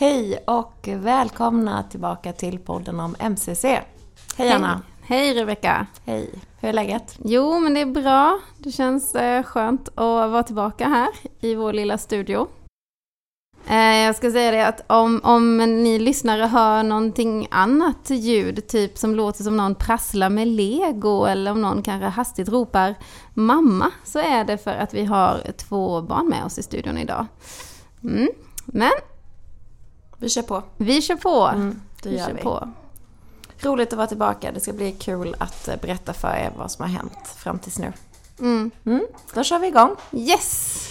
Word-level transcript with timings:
Hej 0.00 0.38
och 0.46 0.88
välkomna 0.92 1.82
tillbaka 1.82 2.32
till 2.32 2.58
podden 2.58 3.00
om 3.00 3.16
MCC. 3.18 3.64
Hej 4.36 4.52
Anna! 4.52 4.82
Hej 5.02 5.34
Rebecka! 5.34 5.86
Hej! 6.04 6.30
Hur 6.60 6.68
är 6.68 6.72
läget? 6.72 7.18
Jo, 7.24 7.58
men 7.58 7.74
det 7.74 7.80
är 7.80 7.86
bra. 7.86 8.38
Det 8.58 8.72
känns 8.72 9.14
eh, 9.14 9.42
skönt 9.42 9.88
att 9.88 10.30
vara 10.30 10.42
tillbaka 10.42 10.88
här 10.88 11.08
i 11.40 11.54
vår 11.54 11.72
lilla 11.72 11.98
studio. 11.98 12.48
Eh, 13.68 13.96
jag 13.96 14.16
ska 14.16 14.30
säga 14.30 14.50
det 14.50 14.66
att 14.66 14.84
om, 14.86 15.20
om 15.24 15.56
ni 15.56 15.98
lyssnare 15.98 16.42
hör 16.42 16.82
någonting 16.82 17.48
annat 17.50 18.10
ljud, 18.10 18.68
typ 18.68 18.98
som 18.98 19.14
låter 19.14 19.44
som 19.44 19.56
någon 19.56 19.74
prasslar 19.74 20.30
med 20.30 20.48
lego 20.48 21.24
eller 21.24 21.50
om 21.50 21.62
någon 21.62 21.82
kanske 21.82 22.06
hastigt 22.06 22.48
ropar 22.48 22.94
mamma, 23.34 23.90
så 24.04 24.18
är 24.18 24.44
det 24.44 24.58
för 24.58 24.74
att 24.74 24.94
vi 24.94 25.04
har 25.04 25.52
två 25.56 26.02
barn 26.02 26.28
med 26.28 26.44
oss 26.44 26.58
i 26.58 26.62
studion 26.62 26.98
idag. 26.98 27.26
Mm. 28.02 28.28
Men 28.64 28.92
Vi 30.18 30.28
kör 30.28 30.42
på. 30.42 30.62
vi 30.76 31.02
kör 31.02 31.16
på. 31.16 31.46
Mm, 31.46 31.80
det 32.02 32.08
vi 32.08 32.16
gör 32.16 32.26
kör 32.26 32.34
vi. 32.34 32.42
på. 32.42 32.68
Roligt 33.60 33.92
att 33.92 33.96
vara 33.96 34.06
tillbaka. 34.06 34.52
Det 34.52 34.60
ska 34.60 34.72
bli 34.72 34.92
kul 34.92 35.36
att 35.38 35.68
eh, 35.68 35.76
berätta 35.82 36.12
för 36.12 36.28
er 36.28 36.52
vad 36.56 36.70
som 36.70 36.82
har 36.82 36.90
hänt 36.90 37.34
fram 37.36 37.58
tills 37.58 37.78
nu. 37.78 37.92
Mm. 38.38 38.70
Mm, 38.86 39.06
då 39.34 39.42
kör 39.42 39.58
vi 39.58 39.66
igång. 39.66 39.96
Yes! 40.12 40.90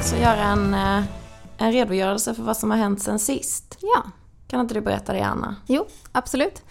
Dags 0.00 0.12
att 0.12 0.20
göra 0.20 0.42
en, 0.42 0.74
eh, 0.74 1.02
en 1.58 1.72
redogörelse 1.72 2.34
för 2.34 2.42
vad 2.42 2.56
som 2.56 2.70
har 2.70 2.78
hänt 2.78 3.02
sen 3.02 3.18
sist. 3.18 3.78
Ja. 3.80 4.02
Kan 4.46 4.60
inte 4.60 4.74
du 4.74 4.80
berätta 4.80 5.12
det 5.12 5.20
Anna? 5.20 5.56
Jo, 5.66 5.86
absolut. 6.12 6.62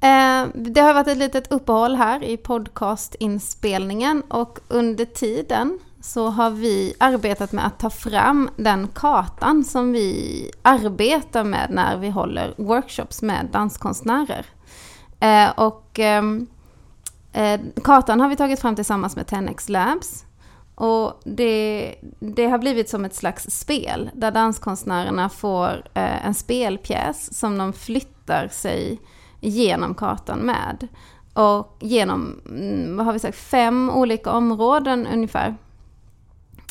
Eh, 0.00 0.46
det 0.54 0.80
har 0.80 0.94
varit 0.94 1.08
ett 1.08 1.16
litet 1.16 1.52
uppehåll 1.52 1.94
här 1.94 2.24
i 2.24 2.36
podcastinspelningen 2.36 4.22
och 4.28 4.58
under 4.68 5.04
tiden 5.04 5.78
så 6.00 6.28
har 6.28 6.50
vi 6.50 6.94
arbetat 6.98 7.52
med 7.52 7.66
att 7.66 7.78
ta 7.78 7.90
fram 7.90 8.50
den 8.56 8.88
kartan 8.88 9.64
som 9.64 9.92
vi 9.92 10.50
arbetar 10.62 11.44
med 11.44 11.70
när 11.70 11.96
vi 11.96 12.08
håller 12.10 12.54
workshops 12.58 13.22
med 13.22 13.48
danskonstnärer. 13.52 14.46
Eh, 15.20 15.50
och 15.50 15.98
ehm, 15.98 16.46
eh, 17.32 17.60
kartan 17.84 18.20
har 18.20 18.28
vi 18.28 18.36
tagit 18.36 18.60
fram 18.60 18.76
tillsammans 18.76 19.16
med 19.16 19.26
10x 19.26 19.68
Labs. 19.70 20.24
Och 20.80 21.20
det, 21.24 21.94
det 22.18 22.46
har 22.46 22.58
blivit 22.58 22.88
som 22.88 23.04
ett 23.04 23.14
slags 23.14 23.50
spel 23.50 24.10
där 24.14 24.30
danskonstnärerna 24.30 25.28
får 25.28 25.82
eh, 25.94 26.26
en 26.26 26.34
spelpjäs 26.34 27.38
som 27.38 27.58
de 27.58 27.72
flyttar 27.72 28.48
sig 28.48 29.00
genom 29.40 29.94
kartan 29.94 30.38
med. 30.38 30.88
Och 31.32 31.76
genom, 31.80 32.40
mm, 32.46 32.96
vad 32.96 33.06
har 33.06 33.12
vi 33.12 33.18
sagt, 33.18 33.38
fem 33.38 33.90
olika 33.90 34.30
områden 34.30 35.06
ungefär. 35.06 35.56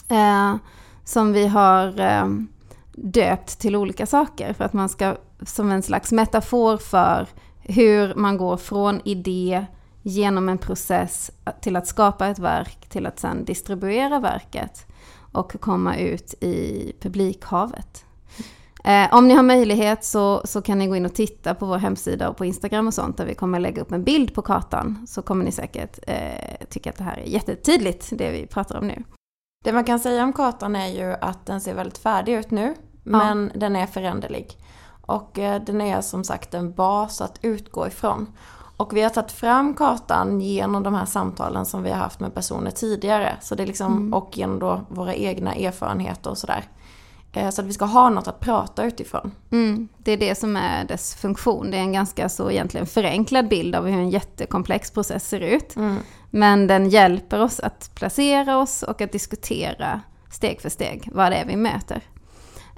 Eh, 0.07 0.55
som 1.03 1.33
vi 1.33 1.47
har 1.47 1.99
eh, 1.99 2.27
döpt 2.91 3.59
till 3.59 3.75
olika 3.75 4.05
saker 4.05 4.53
för 4.53 4.63
att 4.63 4.73
man 4.73 4.89
ska, 4.89 5.15
som 5.45 5.71
en 5.71 5.83
slags 5.83 6.11
metafor 6.11 6.77
för 6.77 7.27
hur 7.59 8.15
man 8.15 8.37
går 8.37 8.57
från 8.57 9.01
idé 9.05 9.65
genom 10.01 10.49
en 10.49 10.57
process 10.57 11.31
till 11.61 11.75
att 11.75 11.87
skapa 11.87 12.27
ett 12.27 12.39
verk, 12.39 12.89
till 12.89 13.05
att 13.05 13.19
sedan 13.19 13.45
distribuera 13.45 14.19
verket 14.19 14.85
och 15.31 15.61
komma 15.61 15.97
ut 15.97 16.33
i 16.43 16.93
publikhavet. 16.99 18.05
Eh, 18.83 19.13
om 19.13 19.27
ni 19.27 19.33
har 19.33 19.43
möjlighet 19.43 20.03
så, 20.03 20.41
så 20.45 20.61
kan 20.61 20.79
ni 20.79 20.87
gå 20.87 20.95
in 20.95 21.05
och 21.05 21.13
titta 21.13 21.55
på 21.55 21.65
vår 21.65 21.77
hemsida 21.77 22.29
och 22.29 22.37
på 22.37 22.45
Instagram 22.45 22.87
och 22.87 22.93
sånt 22.93 23.17
där 23.17 23.25
vi 23.25 23.35
kommer 23.35 23.59
lägga 23.59 23.81
upp 23.81 23.91
en 23.91 24.03
bild 24.03 24.33
på 24.33 24.41
kartan. 24.41 25.07
Så 25.07 25.21
kommer 25.21 25.45
ni 25.45 25.51
säkert 25.51 25.99
eh, 26.07 26.67
tycka 26.69 26.89
att 26.89 26.97
det 26.97 27.03
här 27.03 27.17
är 27.17 27.25
jättetydligt, 27.25 28.09
det 28.11 28.31
vi 28.31 28.47
pratar 28.47 28.77
om 28.77 28.87
nu. 28.87 29.03
Det 29.65 29.73
man 29.73 29.83
kan 29.83 29.99
säga 29.99 30.23
om 30.23 30.33
kartan 30.33 30.75
är 30.75 30.87
ju 30.87 31.15
att 31.21 31.45
den 31.45 31.61
ser 31.61 31.73
väldigt 31.73 31.97
färdig 31.97 32.33
ut 32.33 32.51
nu, 32.51 32.75
men 33.03 33.51
den 33.55 33.75
är 33.75 33.85
föränderlig. 33.85 34.57
Och 35.01 35.39
eh, 35.39 35.61
den 35.63 35.81
är 35.81 36.01
som 36.01 36.23
sagt 36.23 36.53
en 36.53 36.73
bas 36.73 37.21
att 37.21 37.39
utgå 37.41 37.87
ifrån. 37.87 38.27
Och 38.79 38.97
vi 38.97 39.01
har 39.01 39.09
tagit 39.09 39.31
fram 39.31 39.73
kartan 39.73 40.41
genom 40.41 40.83
de 40.83 40.93
här 40.93 41.05
samtalen 41.05 41.65
som 41.65 41.83
vi 41.83 41.89
har 41.89 41.97
haft 41.97 42.19
med 42.19 42.33
personer 42.33 42.71
tidigare. 42.71 43.37
Så 43.41 43.55
det 43.55 43.63
är 43.63 43.67
liksom, 43.67 44.13
Och 44.13 44.37
genom 44.37 44.59
då 44.59 44.81
våra 44.89 45.15
egna 45.15 45.55
erfarenheter 45.55 46.29
och 46.29 46.37
sådär. 46.37 46.63
Eh, 47.33 47.49
Så 47.49 47.61
att 47.61 47.67
vi 47.67 47.73
ska 47.73 47.85
ha 47.85 48.09
något 48.09 48.27
att 48.27 48.39
prata 48.39 48.83
utifrån. 48.83 49.31
Mm, 49.51 49.87
det 49.97 50.11
är 50.11 50.17
det 50.17 50.35
som 50.37 50.55
är 50.55 50.85
dess 50.85 51.15
funktion. 51.15 51.71
Det 51.71 51.77
är 51.77 51.81
en 51.81 51.93
ganska 51.93 52.29
så 52.29 52.51
egentligen 52.51 52.85
förenklad 52.87 53.47
bild 53.49 53.75
av 53.75 53.85
hur 53.87 53.99
en 53.99 54.09
jättekomplex 54.09 54.91
process 54.91 55.27
ser 55.27 55.39
ut. 55.39 55.75
Men 56.29 56.67
den 56.67 56.89
hjälper 56.89 57.41
oss 57.41 57.59
att 57.59 57.91
placera 57.95 58.57
oss 58.57 58.83
och 58.83 59.01
att 59.01 59.11
diskutera 59.11 60.01
steg 60.31 60.61
för 60.61 60.69
steg 60.69 61.09
vad 61.13 61.31
det 61.31 61.35
är 61.35 61.45
vi 61.45 61.55
möter. 61.55 62.01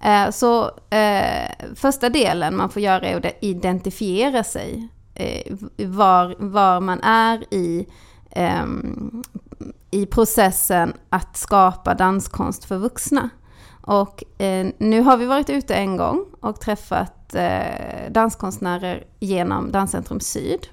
Eh, 0.04 0.30
Så 0.32 0.66
eh, 0.90 1.52
första 1.76 2.10
delen 2.10 2.58
man 2.58 2.70
får 2.70 2.82
göra 2.82 3.08
är 3.08 3.18
att 3.18 3.38
identifiera 3.42 4.44
sig. 4.44 4.88
Eh, 5.16 5.54
Var, 5.78 6.36
var 6.40 6.80
man 6.80 7.00
är 7.04 7.54
i, 7.54 7.88
ehm, 8.32 9.24
i 9.92 10.06
processen 10.06 10.94
att 11.10 11.38
skapa 11.38 11.94
danskonst 11.94 12.66
för 12.66 12.78
vuxna. 12.78 13.30
Och 13.82 14.42
eh, 14.42 14.68
nu 14.78 15.02
har 15.02 15.18
vi 15.18 15.26
varit 15.26 15.50
ute 15.50 15.76
en 15.76 15.98
gång 15.98 16.26
och 16.42 16.60
träffat 16.60 17.36
eh, 17.36 18.12
danskonstnärer 18.12 19.04
genom 19.20 19.72
Danscentrum 19.72 20.20
Syd. 20.20 20.68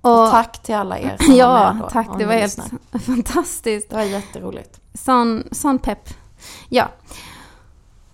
Och 0.00 0.30
tack 0.30 0.62
till 0.62 0.74
alla 0.74 0.98
er 0.98 1.16
som 1.20 1.26
var 1.28 1.36
Ja, 1.36 1.72
med 1.72 1.82
då. 1.82 1.88
tack. 1.90 2.08
Det 2.18 2.24
var 2.24 2.32
helt 2.34 2.58
lyssnar. 2.58 2.98
fantastiskt. 2.98 3.90
Det 3.90 3.96
var 3.96 4.02
jätteroligt. 4.02 4.80
Sån, 4.94 5.44
sån 5.52 5.78
pepp. 5.78 6.08
Ja. 6.68 6.88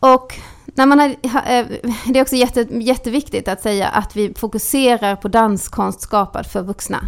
Och 0.01 0.35
när 0.75 0.87
man 0.87 0.99
har, 0.99 1.09
ha- 1.09 1.65
det 2.07 2.19
är 2.19 2.23
också 2.23 2.37
jätte, 2.37 2.61
jätteviktigt 2.71 3.49
att 3.49 3.63
säga 3.63 3.89
att 3.89 4.17
vi 4.17 4.35
fokuserar 4.35 5.17
på 5.17 5.29
danskonst 5.29 6.01
skapad 6.01 6.47
för 6.47 6.63
vuxna. 6.63 7.01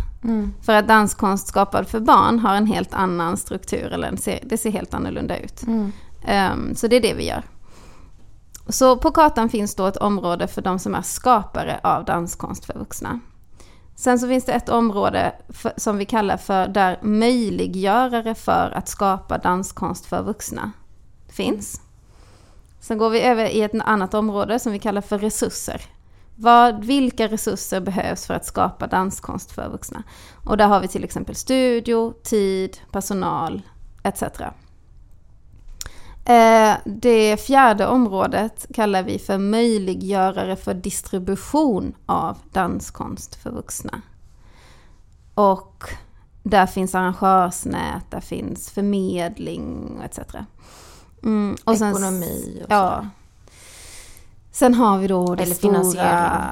För 0.62 0.72
att 0.72 0.88
danskonst 0.88 1.46
skapad 1.48 1.88
för 1.88 2.00
barn 2.00 2.38
har 2.38 2.54
en 2.54 2.66
helt 2.66 2.94
annan 2.94 3.36
struktur, 3.36 3.92
eller 3.92 4.16
ser, 4.16 4.38
det 4.42 4.58
ser 4.58 4.70
helt 4.70 4.94
annorlunda 4.94 5.38
ut. 5.38 5.62
Ehm, 6.26 6.74
så 6.74 6.86
det 6.88 6.96
är 6.96 7.00
det 7.00 7.14
vi 7.14 7.28
gör. 7.28 7.42
Så 8.68 8.96
på 8.96 9.10
kartan 9.10 9.48
finns 9.48 9.74
då 9.74 9.86
ett 9.86 9.96
område 9.96 10.46
för 10.46 10.62
de 10.62 10.78
som 10.78 10.94
är 10.94 11.02
skapare 11.02 11.80
av 11.82 12.04
danskonst 12.04 12.64
för 12.64 12.78
vuxna. 12.78 13.20
Sen 13.96 14.18
så 14.18 14.28
finns 14.28 14.44
det 14.44 14.52
ett 14.52 14.68
område 14.68 15.32
för, 15.48 15.72
som 15.76 15.96
vi 15.98 16.04
kallar 16.04 16.36
för 16.36 16.68
där 16.68 16.98
möjliggörare 17.02 18.34
för 18.34 18.72
att 18.74 18.88
skapa 18.88 19.38
danskonst 19.38 20.06
för 20.06 20.22
vuxna 20.22 20.72
finns. 21.28 21.80
Sen 22.86 22.98
går 22.98 23.10
vi 23.10 23.20
över 23.20 23.46
i 23.46 23.62
ett 23.62 23.72
annat 23.84 24.14
område 24.14 24.58
som 24.58 24.72
vi 24.72 24.78
kallar 24.78 25.00
för 25.00 25.18
resurser. 25.18 25.82
Vad, 26.36 26.84
vilka 26.84 27.28
resurser 27.28 27.80
behövs 27.80 28.26
för 28.26 28.34
att 28.34 28.46
skapa 28.46 28.86
danskonst 28.86 29.52
för 29.52 29.68
vuxna? 29.68 30.02
Och 30.44 30.56
där 30.56 30.66
har 30.66 30.80
vi 30.80 30.88
till 30.88 31.04
exempel 31.04 31.34
studio, 31.34 32.12
tid, 32.22 32.78
personal 32.92 33.62
etc. 34.02 34.22
Eh, 36.24 36.74
det 36.84 37.36
fjärde 37.36 37.86
området 37.86 38.66
kallar 38.74 39.02
vi 39.02 39.18
för 39.18 39.38
möjliggörare 39.38 40.56
för 40.56 40.74
distribution 40.74 41.94
av 42.06 42.38
danskonst 42.52 43.34
för 43.34 43.50
vuxna. 43.50 44.02
Och 45.34 45.84
där 46.42 46.66
finns 46.66 46.94
arrangörsnät, 46.94 48.10
där 48.10 48.20
finns 48.20 48.70
förmedling 48.70 50.00
etc. 50.04 50.18
Mm, 51.26 51.56
och 51.64 51.78
sen- 51.78 51.90
Ekonomi 51.90 52.62
och 52.64 52.72
Ja. 52.72 53.06
Sen 54.52 54.74
har 54.74 54.98
vi 54.98 55.06
då 55.06 55.34
det 55.34 55.42
Eller 55.42 55.54
stora 55.54 56.42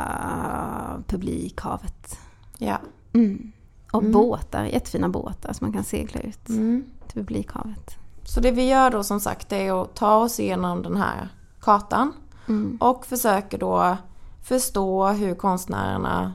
publikhavet. 1.06 2.18
Ja. 2.58 2.78
Mm. 3.12 3.52
Och 3.92 4.00
Mm. 4.02 4.12
båtar, 4.12 4.64
jättefina 4.64 5.08
båtar 5.08 5.52
som 5.52 5.64
man 5.66 5.72
kan 5.72 5.84
segla 5.84 6.20
ut 6.20 6.48
Mm. 6.48 6.84
till 7.06 7.20
publikhavet. 7.20 7.96
Så 8.24 8.40
det 8.40 8.50
vi 8.50 8.68
gör 8.68 8.90
då 8.90 9.04
som 9.04 9.20
sagt 9.20 9.52
är 9.52 9.82
att 9.82 9.94
ta 9.94 10.16
oss 10.16 10.40
igenom 10.40 10.82
den 10.82 10.96
här 10.96 11.28
kartan 11.60 12.12
Mm. 12.48 12.76
och 12.80 13.06
försöker 13.06 13.58
då 13.58 13.96
förstå 14.44 15.08
hur 15.08 15.34
konstnärerna 15.34 16.32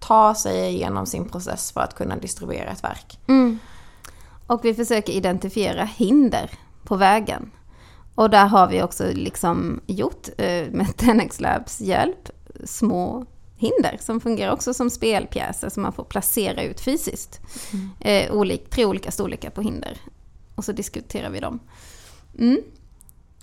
tar 0.00 0.34
sig 0.34 0.74
igenom 0.74 1.06
sin 1.06 1.28
process 1.28 1.72
för 1.72 1.80
att 1.80 1.94
kunna 1.94 2.16
distribuera 2.16 2.70
ett 2.70 2.84
verk. 2.84 3.18
Mm. 3.26 3.58
Och 4.46 4.64
vi 4.64 4.74
försöker 4.74 5.12
identifiera 5.12 5.84
hinder 5.84 6.50
på 6.84 6.96
vägen. 6.96 7.50
Och 8.14 8.30
där 8.30 8.46
har 8.46 8.68
vi 8.68 8.82
också 8.82 9.04
liksom 9.12 9.80
gjort 9.86 10.28
eh, 10.38 10.70
med 10.70 10.86
Tenex 10.96 11.40
Labs 11.40 11.80
hjälp 11.80 12.30
små 12.64 13.26
hinder 13.56 13.98
som 14.00 14.20
fungerar 14.20 14.52
också 14.52 14.74
som 14.74 14.90
spelpjäser 14.90 15.68
som 15.68 15.82
man 15.82 15.92
får 15.92 16.04
placera 16.04 16.62
ut 16.62 16.80
fysiskt. 16.80 17.40
Mm. 17.72 17.90
Eh, 18.00 18.36
olik, 18.36 18.70
tre 18.70 18.84
olika 18.84 19.10
storlekar 19.10 19.50
på 19.50 19.60
hinder. 19.60 20.00
Och 20.54 20.64
så 20.64 20.72
diskuterar 20.72 21.30
vi 21.30 21.40
dem. 21.40 21.60
Mm. 22.38 22.60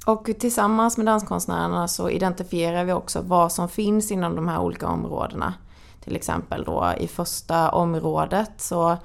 Och 0.06 0.30
tillsammans 0.40 0.98
med 0.98 1.06
danskonstnärerna 1.06 1.88
så 1.88 2.10
identifierar 2.10 2.84
vi 2.84 2.94
också 2.94 3.22
vad 3.22 3.52
som 3.52 3.70
finns 3.70 4.12
inom 4.12 4.36
de 4.36 4.48
här 4.48 4.60
olika 4.60 4.88
områdena. 4.88 5.54
Till 6.04 6.16
exempel 6.16 6.64
då 6.64 6.94
i 7.00 7.08
första 7.08 7.70
området 7.70 8.52
så, 8.58 8.98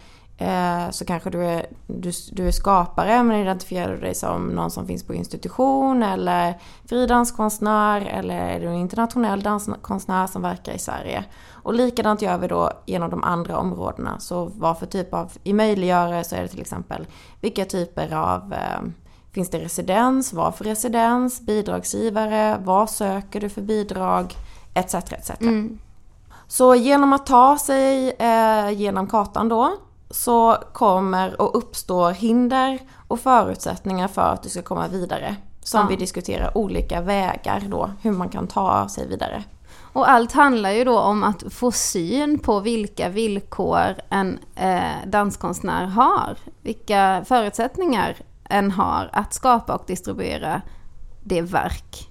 så 0.91 1.05
kanske 1.05 1.31
du 1.31 1.45
är, 1.45 1.67
du, 1.87 2.13
du 2.33 2.49
är 2.49 2.53
skapare 2.53 3.23
men 3.23 3.41
identifierar 3.41 3.95
du 3.95 4.01
dig 4.01 4.15
som 4.15 4.47
någon 4.47 4.71
som 4.71 4.87
finns 4.87 5.05
på 5.05 5.15
institution 5.15 6.03
eller 6.03 6.61
fri 6.89 7.07
danskonstnär 7.07 8.01
eller 8.01 8.35
är 8.35 8.61
du 8.61 8.67
en 8.67 8.75
internationell 8.75 9.43
danskonstnär 9.43 10.27
som 10.27 10.43
verkar 10.43 10.73
i 10.73 10.79
Sverige. 10.79 11.25
Och 11.51 11.75
likadant 11.75 12.23
gör 12.23 12.39
vi 12.39 12.49
då 12.49 12.71
genom 12.87 13.11
de 13.11 13.25
andra 13.25 13.59
områdena. 13.59 14.21
Så 14.21 14.51
vad 14.55 14.79
för 14.79 14.87
typ 14.87 15.15
av, 15.15 15.33
i 15.45 15.53
möjliggörare 15.53 16.25
så 16.25 16.37
är 16.37 16.43
det 16.43 16.49
till 16.49 16.61
exempel 16.61 17.07
vilka 17.41 17.65
typer 17.65 18.15
av 18.15 18.53
eh, 18.53 18.81
Finns 19.33 19.51
det 19.51 19.59
residens? 19.59 20.33
Vad 20.33 20.55
för 20.55 20.65
residens? 20.65 21.41
Bidragsgivare? 21.41 22.59
Vad 22.65 22.91
söker 22.91 23.41
du 23.41 23.49
för 23.49 23.63
bidrag? 23.63 24.35
Etc. 24.75 24.95
etc. 24.95 25.31
Mm. 25.41 25.79
Så 26.49 26.75
genom 26.75 27.13
att 27.13 27.27
ta 27.27 27.59
sig 27.59 28.11
eh, 28.19 28.71
genom 28.71 29.07
kartan 29.07 29.49
då 29.49 29.77
så 30.11 30.57
kommer 30.73 31.41
och 31.41 31.57
uppstår 31.57 32.11
hinder 32.11 32.79
och 33.09 33.21
förutsättningar 33.21 34.09
för 34.09 34.33
att 34.33 34.43
du 34.43 34.49
ska 34.49 34.63
komma 34.63 34.89
vidare. 34.89 35.37
Som 35.63 35.81
ja. 35.81 35.87
vi 35.87 35.97
diskuterar 35.97 36.59
olika 36.59 37.01
vägar 37.01 37.63
då, 37.69 37.91
hur 38.03 38.13
man 38.13 38.29
kan 38.29 38.47
ta 38.47 38.89
sig 38.89 39.09
vidare. 39.09 39.45
Och 39.93 40.11
allt 40.11 40.33
handlar 40.33 40.71
ju 40.71 40.85
då 40.85 40.99
om 40.99 41.23
att 41.23 41.43
få 41.51 41.73
syn 41.73 42.39
på 42.39 42.61
vilka 42.61 43.09
villkor 43.09 43.95
en 44.11 44.39
eh, 44.55 45.07
danskonstnär 45.07 45.87
har. 45.87 46.37
Vilka 46.63 47.25
förutsättningar 47.29 48.17
en 48.45 48.71
har 48.71 49.11
att 49.13 49.35
skapa 49.35 49.75
och 49.75 49.85
distribuera 49.87 50.63
det 51.25 51.43
verk 51.43 52.11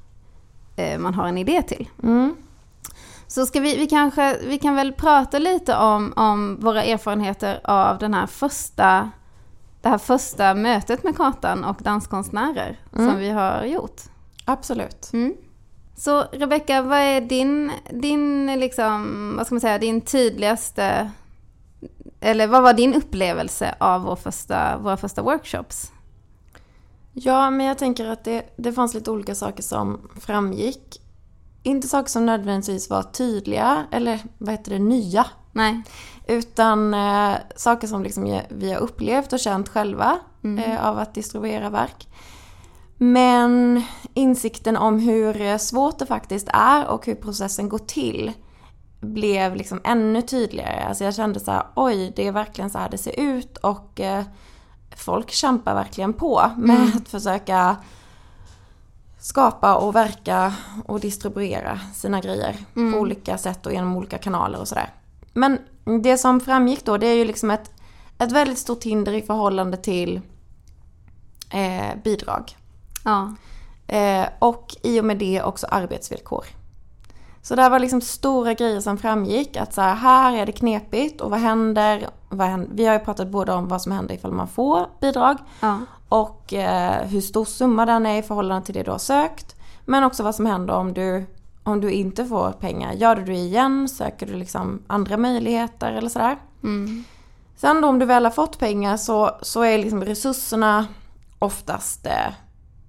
eh, 0.75 0.99
man 0.99 1.13
har 1.13 1.27
en 1.27 1.37
idé 1.37 1.61
till. 1.61 1.89
Mm. 2.03 2.35
Så 3.27 3.45
ska 3.45 3.59
vi, 3.59 3.77
vi 3.77 3.87
kanske, 3.87 4.37
vi 4.43 4.59
kan 4.59 4.75
väl 4.75 4.93
prata 4.93 5.39
lite 5.39 5.75
om, 5.75 6.13
om 6.15 6.59
våra 6.59 6.83
erfarenheter 6.83 7.59
av 7.63 7.97
den 7.97 8.13
här 8.13 8.27
första, 8.27 9.11
det 9.81 9.89
här 9.89 9.97
första 9.97 10.53
mötet 10.53 11.03
med 11.03 11.17
kartan 11.17 11.63
och 11.63 11.77
danskonstnärer 11.79 12.79
mm. 12.95 13.09
som 13.09 13.19
vi 13.19 13.29
har 13.29 13.63
gjort. 13.65 14.01
Absolut. 14.45 15.09
Mm. 15.13 15.33
Så 15.97 16.21
Rebecka, 16.31 16.81
vad 16.81 16.99
är 16.99 17.21
din, 17.21 17.71
din, 17.89 18.59
liksom, 18.59 19.33
vad 19.37 19.45
ska 19.45 19.55
man 19.55 19.61
säga, 19.61 19.77
din 19.77 20.01
tydligaste, 20.01 21.11
eller 22.19 22.47
vad 22.47 22.63
var 22.63 22.73
din 22.73 22.93
upplevelse 22.93 23.75
av 23.77 24.01
vår 24.01 24.15
första, 24.15 24.77
våra 24.77 24.97
första 24.97 25.21
workshops? 25.21 25.91
Ja, 27.13 27.49
men 27.49 27.65
jag 27.65 27.77
tänker 27.77 28.05
att 28.09 28.23
det, 28.23 28.53
det 28.55 28.73
fanns 28.73 28.93
lite 28.93 29.11
olika 29.11 29.35
saker 29.35 29.63
som 29.63 30.09
framgick. 30.19 31.01
Inte 31.65 31.87
saker 31.87 32.09
som 32.09 32.25
nödvändigtvis 32.25 32.89
var 32.89 33.03
tydliga, 33.03 33.85
eller 33.91 34.19
vad 34.37 34.51
heter 34.51 34.71
det, 34.71 34.79
nya. 34.79 35.25
Nej. 35.51 35.81
Utan 36.27 36.93
eh, 36.93 37.35
saker 37.55 37.87
som 37.87 38.03
liksom 38.03 38.41
vi 38.49 38.71
har 38.71 38.79
upplevt 38.79 39.33
och 39.33 39.39
känt 39.39 39.69
själva 39.69 40.19
mm. 40.43 40.63
eh, 40.63 40.85
av 40.85 40.99
att 40.99 41.13
distribuera 41.13 41.69
verk. 41.69 42.07
Men 42.97 43.83
insikten 44.13 44.77
om 44.77 44.99
hur 44.99 45.57
svårt 45.57 45.99
det 45.99 46.05
faktiskt 46.05 46.47
är 46.53 46.87
och 46.87 47.05
hur 47.05 47.15
processen 47.15 47.69
går 47.69 47.77
till 47.77 48.31
blev 48.99 49.55
liksom 49.55 49.81
ännu 49.83 50.21
tydligare. 50.21 50.83
Alltså 50.87 51.03
jag 51.03 51.15
kände 51.15 51.39
så 51.39 51.51
här, 51.51 51.63
oj, 51.75 52.13
det 52.15 52.27
är 52.27 52.31
verkligen 52.31 52.69
så 52.69 52.77
här 52.77 52.89
det 52.89 52.97
ser 52.97 53.19
ut 53.19 53.57
och 53.57 53.99
eh, 53.99 54.23
folk 54.97 55.31
kämpar 55.31 55.75
verkligen 55.75 56.13
på 56.13 56.51
med 56.57 56.75
mm. 56.75 56.91
att 56.95 57.09
försöka 57.09 57.75
skapa 59.25 59.75
och 59.75 59.95
verka 59.95 60.53
och 60.85 60.99
distribuera 60.99 61.79
sina 61.93 62.21
grejer 62.21 62.57
mm. 62.75 62.93
på 62.93 62.99
olika 62.99 63.37
sätt 63.37 63.65
och 63.65 63.73
genom 63.73 63.97
olika 63.97 64.17
kanaler 64.17 64.59
och 64.59 64.67
sådär. 64.67 64.89
Men 65.33 65.59
det 66.03 66.17
som 66.17 66.39
framgick 66.39 66.85
då 66.85 66.97
det 66.97 67.07
är 67.07 67.13
ju 67.13 67.25
liksom 67.25 67.51
ett, 67.51 67.71
ett 68.17 68.31
väldigt 68.31 68.57
stort 68.57 68.83
hinder 68.83 69.13
i 69.13 69.21
förhållande 69.21 69.77
till 69.77 70.21
eh, 71.53 71.95
bidrag. 72.03 72.57
Ja. 73.05 73.35
Eh, 73.87 74.25
och 74.39 74.75
i 74.83 74.99
och 74.99 75.05
med 75.05 75.17
det 75.17 75.43
också 75.43 75.67
arbetsvillkor. 75.67 76.45
Så 77.41 77.55
det 77.55 77.69
var 77.69 77.79
liksom 77.79 78.01
stora 78.01 78.53
grejer 78.53 78.81
som 78.81 78.97
framgick 78.97 79.57
att 79.57 79.73
så 79.73 79.81
här, 79.81 79.95
här 79.95 80.37
är 80.37 80.45
det 80.45 80.51
knepigt 80.51 81.21
och 81.21 81.31
vad 81.31 81.39
händer, 81.39 82.07
vad 82.29 82.47
händer? 82.47 82.69
Vi 82.73 82.85
har 82.85 82.93
ju 82.93 82.99
pratat 82.99 83.27
både 83.27 83.53
om 83.53 83.67
vad 83.67 83.81
som 83.81 83.91
händer 83.91 84.15
ifall 84.15 84.31
man 84.31 84.47
får 84.47 84.87
bidrag 85.01 85.37
ja. 85.59 85.79
Och 86.15 86.53
eh, 86.53 87.07
hur 87.07 87.21
stor 87.21 87.45
summa 87.45 87.85
den 87.85 88.05
är 88.05 88.19
i 88.19 88.21
förhållande 88.21 88.65
till 88.65 88.73
det 88.73 88.83
du 88.83 88.91
har 88.91 88.97
sökt. 88.97 89.55
Men 89.85 90.03
också 90.03 90.23
vad 90.23 90.35
som 90.35 90.45
händer 90.45 90.73
om 90.73 90.93
du, 90.93 91.25
om 91.63 91.81
du 91.81 91.91
inte 91.91 92.25
får 92.25 92.51
pengar. 92.51 92.93
Gör 92.93 93.15
du 93.15 93.23
det 93.23 93.33
igen? 93.33 93.87
Söker 93.89 94.25
du 94.25 94.33
liksom 94.33 94.81
andra 94.87 95.17
möjligheter 95.17 95.91
eller 95.91 96.09
sådär? 96.09 96.37
Mm. 96.63 97.03
Sen 97.55 97.81
då 97.81 97.87
om 97.87 97.99
du 97.99 98.05
väl 98.05 98.25
har 98.25 98.31
fått 98.31 98.59
pengar 98.59 98.97
så, 98.97 99.31
så 99.41 99.61
är 99.61 99.77
liksom 99.77 100.03
resurserna 100.03 100.87
oftast 101.39 102.05
eh, 102.05 102.33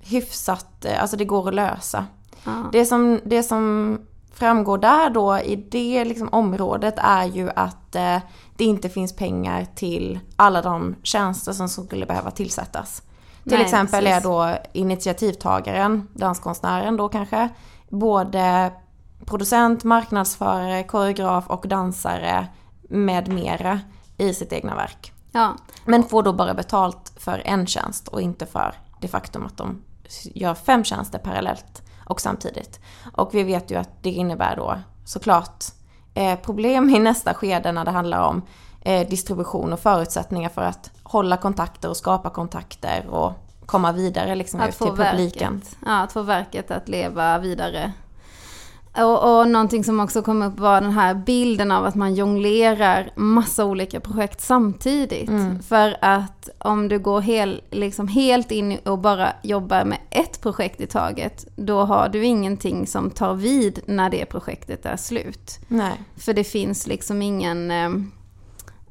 hyfsat, 0.00 0.84
eh, 0.84 1.02
alltså 1.02 1.16
det 1.16 1.24
går 1.24 1.48
att 1.48 1.54
lösa. 1.54 2.06
Ja. 2.44 2.52
Det, 2.72 2.86
som, 2.86 3.20
det 3.24 3.42
som 3.42 3.98
framgår 4.34 4.78
där 4.78 5.10
då 5.10 5.38
i 5.38 5.56
det 5.56 6.04
liksom 6.04 6.28
området 6.32 6.94
är 6.96 7.24
ju 7.24 7.50
att 7.56 7.94
eh, 7.94 8.18
det 8.56 8.64
inte 8.64 8.88
finns 8.88 9.16
pengar 9.16 9.66
till 9.74 10.20
alla 10.36 10.62
de 10.62 10.94
tjänster 11.02 11.52
som 11.52 11.68
skulle 11.68 12.06
behöva 12.06 12.30
tillsättas. 12.30 13.02
Till 13.48 13.54
Nej, 13.54 13.64
exempel 13.64 14.04
precis. 14.04 14.16
är 14.16 14.20
då 14.20 14.58
initiativtagaren, 14.72 16.08
danskonstnären 16.14 16.96
då 16.96 17.08
kanske, 17.08 17.48
både 17.88 18.72
producent, 19.24 19.84
marknadsförare, 19.84 20.82
koreograf 20.82 21.44
och 21.46 21.68
dansare 21.68 22.46
med 22.88 23.28
mera 23.28 23.80
i 24.16 24.34
sitt 24.34 24.52
egna 24.52 24.74
verk. 24.74 25.12
Ja. 25.32 25.54
Men 25.84 26.02
får 26.02 26.22
då 26.22 26.32
bara 26.32 26.54
betalt 26.54 27.12
för 27.16 27.42
en 27.44 27.66
tjänst 27.66 28.08
och 28.08 28.20
inte 28.20 28.46
för 28.46 28.74
det 29.00 29.08
faktum 29.08 29.46
att 29.46 29.56
de 29.56 29.82
gör 30.22 30.54
fem 30.54 30.84
tjänster 30.84 31.18
parallellt 31.18 31.82
och 32.04 32.20
samtidigt. 32.20 32.80
Och 33.12 33.34
vi 33.34 33.42
vet 33.42 33.70
ju 33.70 33.76
att 33.76 34.02
det 34.02 34.10
innebär 34.10 34.56
då 34.56 34.78
såklart 35.04 35.64
eh, 36.14 36.38
problem 36.38 36.90
i 36.90 36.98
nästa 36.98 37.34
skede 37.34 37.72
när 37.72 37.84
det 37.84 37.90
handlar 37.90 38.20
om 38.20 38.42
distribution 38.86 39.72
och 39.72 39.80
förutsättningar 39.80 40.48
för 40.48 40.62
att 40.62 40.90
hålla 41.02 41.36
kontakter 41.36 41.88
och 41.88 41.96
skapa 41.96 42.30
kontakter 42.30 43.06
och 43.10 43.32
komma 43.66 43.92
vidare 43.92 44.34
liksom 44.34 44.60
ut 44.60 44.78
till 44.78 44.86
publiken. 44.86 45.52
Verket, 45.54 45.76
ja, 45.86 46.02
att 46.02 46.12
få 46.12 46.22
verket 46.22 46.70
att 46.70 46.88
leva 46.88 47.38
vidare 47.38 47.92
och, 49.04 49.38
och 49.38 49.48
någonting 49.48 49.84
som 49.84 50.00
också 50.00 50.22
kom 50.22 50.42
upp 50.42 50.58
var 50.58 50.80
den 50.80 50.90
här 50.90 51.14
bilden 51.14 51.70
av 51.70 51.84
att 51.84 51.94
man 51.94 52.14
jonglerar 52.14 53.10
massa 53.16 53.64
olika 53.64 54.00
projekt 54.00 54.40
samtidigt. 54.40 55.28
Mm. 55.28 55.62
För 55.62 55.96
att 56.00 56.48
om 56.58 56.88
du 56.88 56.98
går 56.98 57.20
hel, 57.20 57.62
liksom 57.70 58.08
helt 58.08 58.50
in 58.50 58.78
och 58.84 58.98
bara 58.98 59.32
jobbar 59.42 59.84
med 59.84 59.98
ett 60.10 60.40
projekt 60.40 60.80
i 60.80 60.86
taget, 60.86 61.46
då 61.56 61.80
har 61.80 62.08
du 62.08 62.24
ingenting 62.24 62.86
som 62.86 63.10
tar 63.10 63.34
vid 63.34 63.80
när 63.86 64.10
det 64.10 64.24
projektet 64.24 64.86
är 64.86 64.96
slut. 64.96 65.58
Nej. 65.68 66.00
För 66.16 66.32
det 66.32 66.44
finns 66.44 66.86
liksom 66.86 67.22
ingen... 67.22 67.72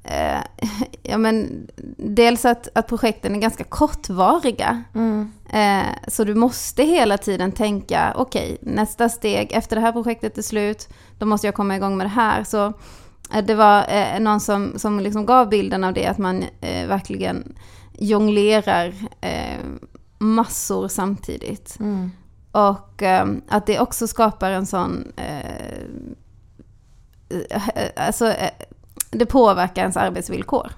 Eh, 0.07 0.41
ja 1.03 1.17
men, 1.17 1.67
dels 1.97 2.45
att, 2.45 2.67
att 2.73 2.87
projekten 2.87 3.35
är 3.35 3.39
ganska 3.39 3.63
kortvariga. 3.63 4.83
Mm. 4.95 5.31
Eh, 5.49 5.93
så 6.07 6.23
du 6.23 6.35
måste 6.35 6.83
hela 6.83 7.17
tiden 7.17 7.51
tänka, 7.51 8.13
okej, 8.15 8.57
okay, 8.61 8.73
nästa 8.73 9.09
steg, 9.09 9.51
efter 9.51 9.75
det 9.75 9.81
här 9.81 9.91
projektet 9.91 10.37
är 10.37 10.41
slut, 10.41 10.89
då 11.17 11.25
måste 11.25 11.47
jag 11.47 11.55
komma 11.55 11.75
igång 11.75 11.97
med 11.97 12.05
det 12.05 12.11
här. 12.11 12.43
Så 12.43 12.65
eh, 13.33 13.45
det 13.45 13.55
var 13.55 13.85
eh, 13.89 14.19
någon 14.19 14.39
som, 14.39 14.79
som 14.79 14.99
liksom 14.99 15.25
gav 15.25 15.49
bilden 15.49 15.83
av 15.83 15.93
det, 15.93 16.07
att 16.07 16.17
man 16.17 16.43
eh, 16.61 16.87
verkligen 16.87 17.55
jonglerar 17.97 18.93
eh, 19.21 19.59
massor 20.17 20.87
samtidigt. 20.87 21.79
Mm. 21.79 22.11
Och 22.51 23.03
att 23.47 23.65
det 23.65 23.79
också 23.79 24.07
skapar 24.07 24.51
en 24.51 24.65
sån 24.65 25.11
alltså, 27.95 28.33
det 29.17 29.25
påverkar 29.25 29.81
ens 29.81 29.97
arbetsvillkor. 29.97 30.71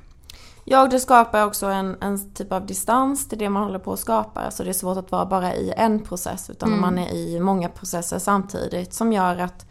Ja, 0.65 0.82
och 0.82 0.89
det 0.89 1.00
skapar 1.00 1.46
också 1.46 1.65
en, 1.65 1.98
en 2.01 2.34
typ 2.34 2.51
av 2.51 2.65
distans 2.65 3.29
till 3.29 3.38
det 3.38 3.50
man 3.50 3.63
håller 3.63 3.79
på 3.79 3.94
att 3.94 4.00
skapa. 4.00 4.39
Alltså 4.39 4.63
det 4.63 4.70
är 4.70 4.74
svårt 4.74 4.98
att 4.98 5.12
vara 5.12 5.25
bara 5.25 5.53
i 5.53 5.74
en 5.77 6.00
process 6.00 6.50
utan 6.50 6.70
mm. 6.70 6.82
man 6.82 6.98
är 6.98 7.13
i 7.13 7.39
många 7.39 7.70
processer 7.70 8.20
samtidigt 8.20 8.94
som 8.94 9.13
gör 9.13 9.38
att 9.38 9.65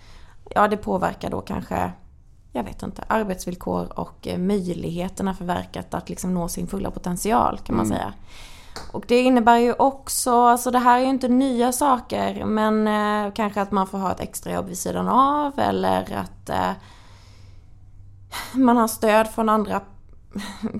ja, 0.54 0.68
det 0.68 0.76
påverkar 0.76 1.30
då 1.30 1.40
kanske 1.40 1.92
jag 2.56 2.64
vet 2.64 2.82
inte, 2.82 3.04
arbetsvillkor 3.08 3.98
och 3.98 4.28
eh, 4.28 4.38
möjligheterna 4.38 5.34
för 5.34 5.44
verket 5.44 5.94
att 5.94 6.08
liksom 6.08 6.34
nå 6.34 6.48
sin 6.48 6.66
fulla 6.66 6.90
potential 6.90 7.58
kan 7.64 7.76
man 7.76 7.86
mm. 7.86 7.98
säga. 7.98 8.12
Och 8.92 9.04
det 9.08 9.20
innebär 9.20 9.56
ju 9.56 9.72
också, 9.72 10.46
alltså 10.46 10.70
det 10.70 10.78
här 10.78 10.98
är 10.98 11.02
ju 11.02 11.08
inte 11.08 11.28
nya 11.28 11.72
saker 11.72 12.44
men 12.44 12.88
eh, 12.88 13.32
kanske 13.34 13.60
att 13.60 13.72
man 13.72 13.86
får 13.86 13.98
ha 13.98 14.12
ett 14.12 14.20
extrajobb 14.20 14.66
vid 14.66 14.78
sidan 14.78 15.08
av 15.08 15.58
eller 15.58 16.16
att 16.16 16.48
eh, 16.48 16.70
man 18.52 18.76
har 18.76 18.88
stöd 18.88 19.28
från 19.28 19.48
andra 19.48 19.80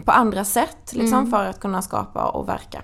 på 0.05 0.13
andra 0.13 0.45
sätt 0.45 0.93
liksom 0.93 1.19
Mm. 1.19 1.31
för 1.31 1.45
att 1.45 1.61
kunna 1.61 1.83
skapa 1.83 2.25
och 2.25 2.49
verka. 2.49 2.83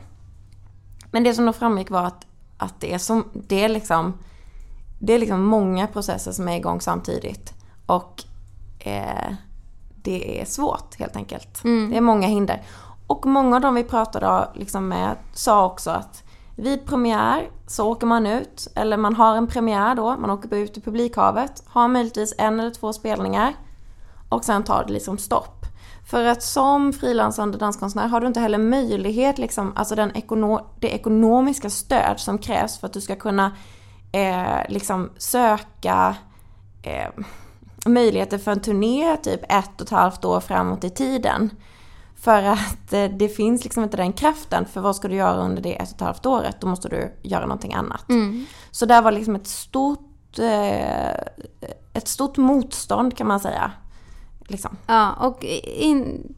Men 1.10 1.24
det 1.24 1.34
som 1.34 1.46
då 1.46 1.52
framgick 1.52 1.90
var 1.90 2.04
att, 2.04 2.26
att 2.56 2.80
det, 2.80 2.94
är 2.94 2.98
som, 2.98 3.24
det, 3.32 3.64
är 3.64 3.68
liksom, 3.68 4.18
det 5.00 5.12
är 5.12 5.18
liksom 5.18 5.42
många 5.44 5.86
processer 5.86 6.32
som 6.32 6.48
är 6.48 6.56
igång 6.56 6.80
samtidigt. 6.80 7.52
Och 7.86 8.24
eh, 8.78 9.34
det 10.02 10.40
är 10.40 10.44
svårt 10.44 10.98
helt 10.98 11.16
enkelt. 11.16 11.64
Mm. 11.64 11.90
Det 11.90 11.96
är 11.96 12.00
många 12.00 12.26
hinder. 12.26 12.62
Och 13.06 13.26
många 13.26 13.56
av 13.56 13.62
dem 13.62 13.74
vi 13.74 13.84
pratade 13.84 14.48
liksom 14.54 14.88
med 14.88 15.16
sa 15.32 15.66
också 15.66 15.90
att 15.90 16.24
vid 16.56 16.86
premiär 16.86 17.50
så 17.66 17.90
åker 17.90 18.06
man 18.06 18.26
ut, 18.26 18.68
eller 18.74 18.96
man 18.96 19.14
har 19.14 19.36
en 19.36 19.46
premiär 19.46 19.94
då, 19.94 20.16
man 20.16 20.30
åker 20.30 20.54
ut 20.54 20.78
i 20.78 20.80
publikhavet, 20.80 21.62
har 21.66 21.88
möjligtvis 21.88 22.34
en 22.38 22.60
eller 22.60 22.70
två 22.70 22.92
spelningar 22.92 23.54
och 24.32 24.44
sen 24.44 24.64
tar 24.64 24.84
det 24.84 24.92
liksom 24.92 25.18
stopp. 25.18 25.66
För 26.10 26.24
att 26.24 26.42
som 26.42 26.92
frilansande 26.92 27.58
danskonstnär 27.58 28.08
har 28.08 28.20
du 28.20 28.26
inte 28.26 28.40
heller 28.40 28.58
möjlighet, 28.58 29.38
liksom, 29.38 29.72
alltså 29.76 29.94
den 29.94 30.12
ekono- 30.12 30.66
det 30.80 30.88
ekonomiska 30.88 31.70
stöd 31.70 32.20
som 32.20 32.38
krävs 32.38 32.78
för 32.78 32.86
att 32.86 32.92
du 32.92 33.00
ska 33.00 33.16
kunna 33.16 33.56
eh, 34.12 34.68
liksom 34.68 35.10
söka 35.18 36.16
eh, 36.82 37.24
möjligheter 37.86 38.38
för 38.38 38.50
en 38.50 38.60
turné 38.60 39.16
typ 39.16 39.40
ett 39.48 39.80
och 39.80 39.86
ett 39.86 39.90
halvt 39.90 40.24
år 40.24 40.40
framåt 40.40 40.84
i 40.84 40.90
tiden. 40.90 41.50
För 42.16 42.42
att 42.42 42.92
eh, 42.92 43.04
det 43.04 43.28
finns 43.28 43.64
liksom 43.64 43.82
inte 43.82 43.96
den 43.96 44.12
kraften, 44.12 44.66
för 44.66 44.80
vad 44.80 44.96
ska 44.96 45.08
du 45.08 45.14
göra 45.14 45.40
under 45.40 45.62
det 45.62 45.74
ett 45.74 45.88
och 45.88 45.94
ett 45.94 46.00
halvt 46.00 46.26
året? 46.26 46.60
Då 46.60 46.66
måste 46.66 46.88
du 46.88 47.12
göra 47.22 47.46
någonting 47.46 47.74
annat. 47.74 48.10
Mm. 48.10 48.46
Så 48.70 48.86
där 48.86 49.02
var 49.02 49.12
liksom 49.12 49.36
ett 49.36 49.46
stort, 49.46 50.38
eh, 50.38 51.10
ett 51.92 52.08
stort 52.08 52.36
motstånd 52.36 53.16
kan 53.16 53.26
man 53.26 53.40
säga. 53.40 53.72
Liksom. 54.48 54.76
Ja, 54.86 55.12
och 55.12 55.44
in, 55.64 56.34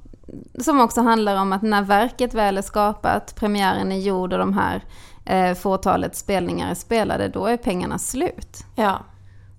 som 0.59 0.81
också 0.81 1.01
handlar 1.01 1.37
om 1.37 1.53
att 1.53 1.63
när 1.63 1.83
verket 1.83 2.35
väl 2.35 2.59
är 2.59 2.63
skapat, 2.63 3.35
premiären 3.37 3.93
är 3.93 3.99
gjord 3.99 4.33
och 4.33 4.39
de 4.39 4.53
här 4.53 4.85
eh, 5.25 5.55
fåtalet 5.55 6.17
spelningar 6.17 6.71
är 6.71 6.75
spelade, 6.75 7.29
då 7.29 7.47
är 7.47 7.57
pengarna 7.57 7.99
slut. 7.99 8.65
Ja. 8.75 8.99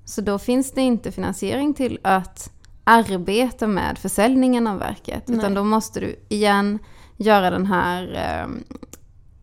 Så 0.06 0.22
då 0.22 0.40
finns 0.40 0.72
det 0.72 0.82
inte 0.82 1.12
finansiering 1.12 1.74
till 1.74 2.00
att 2.04 2.52
arbeta 2.84 3.68
med 3.68 3.98
försäljningen 3.98 4.68
av 4.68 4.80
verket. 4.80 5.28
Nej. 5.28 5.38
Utan 5.38 5.54
då 5.54 5.64
måste 5.64 6.00
du 6.00 6.16
igen 6.30 6.80
göra 7.18 7.50
den 7.50 7.66
här 7.66 8.14
eh, 8.16 8.48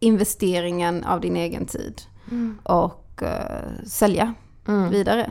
investeringen 0.00 1.04
av 1.04 1.20
din 1.20 1.36
egen 1.36 1.66
tid. 1.66 2.02
Och 2.62 3.22
eh, 3.22 3.84
sälja 3.86 4.34
Mm. 4.68 4.90
vidare. 4.90 5.30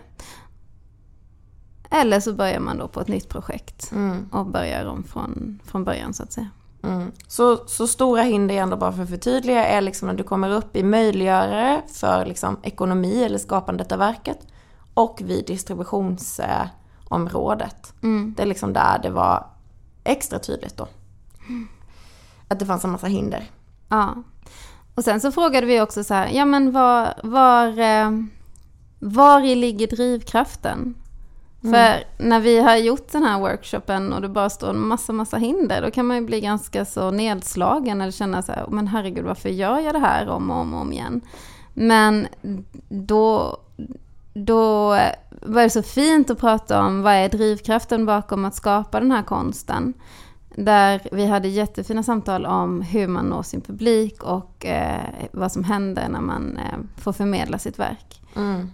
Eller 1.92 2.20
så 2.20 2.34
börjar 2.34 2.60
man 2.60 2.78
då 2.78 2.88
på 2.88 3.02
ett 3.02 3.08
nytt 3.08 3.30
projekt. 3.30 3.92
Mm. 3.92 4.30
Och 4.32 4.46
börjar 4.46 4.86
om 4.86 5.04
från, 5.04 5.60
från 5.66 5.84
början 5.84 6.14
så 6.14 6.24
att 6.24 6.34
säga. 6.34 6.50
Mm. 6.84 7.12
Så, 7.28 7.68
så 7.68 7.88
stora 7.88 8.22
hinder 8.22 8.56
ändå 8.56 8.78
bara 8.78 8.92
för 8.92 9.04
att 9.04 9.10
förtydliga 9.10 9.66
är 9.66 9.82
liksom 9.82 10.08
när 10.08 10.16
du 10.16 10.24
kommer 10.24 10.50
upp 10.50 10.76
i 10.76 10.84
möjliggörare 10.84 11.82
för 11.94 12.26
liksom 12.26 12.58
ekonomi 12.64 13.24
eller 13.24 13.38
skapandet 13.38 13.92
av 13.92 14.00
verket 14.00 14.40
och 14.94 15.22
vid 15.26 15.46
distributionsområdet. 15.46 17.94
Mm. 18.04 18.34
Det 18.38 18.44
är 18.44 18.48
liksom 18.48 18.74
där 18.74 19.00
det 19.04 19.10
var 19.10 19.48
extra 20.04 20.40
tydligt 20.40 20.78
då. 20.78 20.88
Att 22.48 22.60
det 22.60 22.66
fanns 22.66 22.84
en 22.84 22.92
massa 22.92 23.08
hinder. 23.08 23.50
Ja. 23.90 24.16
Och 24.96 25.04
sen 25.04 25.22
så 25.22 25.32
frågade 25.32 25.68
vi 25.68 25.82
också 25.82 26.04
så 26.04 26.14
här, 26.14 26.28
ja 26.28 26.46
men 26.46 26.72
var, 26.72 27.14
var, 27.24 27.80
eh, 27.80 28.12
var 29.00 29.42
i 29.42 29.56
ligger 29.56 29.88
drivkraften? 29.88 30.96
Mm. 31.64 31.74
För 31.74 32.04
när 32.18 32.40
vi 32.40 32.62
har 32.62 32.76
gjort 32.76 33.12
den 33.12 33.24
här 33.24 33.40
workshopen 33.40 34.14
och 34.14 34.22
det 34.22 34.30
bara 34.30 34.50
står 34.50 34.70
en 34.70 34.88
massa, 34.88 35.14
massa 35.14 35.38
hinder, 35.38 35.82
då 35.82 35.92
kan 35.92 36.06
man 36.06 36.18
ju 36.18 36.26
bli 36.26 36.42
ganska 36.42 36.86
så 36.86 37.12
nedslagen 37.12 38.02
eller 38.02 38.12
känna 38.12 38.42
så 38.42 38.52
här, 38.52 38.66
men 38.70 38.88
herregud 38.88 39.26
varför 39.26 39.50
gör 39.50 39.80
jag 39.80 39.96
det 39.96 40.00
här 40.00 40.30
om 40.30 40.52
och 40.52 40.58
om 40.58 40.74
och 40.74 40.82
om 40.82 40.92
igen? 40.94 41.22
Men 41.74 42.28
då, 42.90 43.58
då 44.34 44.90
var 45.42 45.62
det 45.62 45.70
så 45.70 45.84
fint 45.84 46.30
att 46.30 46.40
prata 46.40 46.84
om 46.84 47.02
vad 47.02 47.14
är 47.14 47.30
drivkraften 47.30 48.06
bakom 48.06 48.46
att 48.46 48.56
skapa 48.56 49.00
den 49.00 49.12
här 49.12 49.24
konsten. 49.24 49.94
Där 50.56 51.02
vi 51.12 51.26
hade 51.26 51.48
jättefina 51.48 52.04
samtal 52.04 52.46
om 52.46 52.82
hur 52.82 53.08
man 53.08 53.26
når 53.26 53.44
sin 53.44 53.62
publik 53.62 54.24
och 54.24 54.66
eh, 54.66 55.02
vad 55.32 55.52
som 55.52 55.64
händer 55.64 56.10
när 56.10 56.22
man 56.22 56.58
eh, 56.58 56.78
får 56.98 57.14
förmedla 57.14 57.58
sitt 57.60 57.80
verk. 57.80 58.22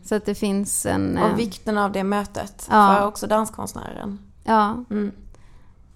Så 0.03 0.15
att 0.15 0.25
det 0.25 0.35
finns 0.35 0.85
en... 0.85 1.17
eh, 1.17 1.23
Och 1.31 1.39
vikten 1.39 1.77
av 1.77 1.91
det 1.91 2.03
mötet 2.03 2.67
Ja. 2.71 2.95
för 2.99 3.07
också 3.07 3.27
danskonstnären. 3.27 4.19
ja, 4.43 4.83
Mm. 4.89 5.11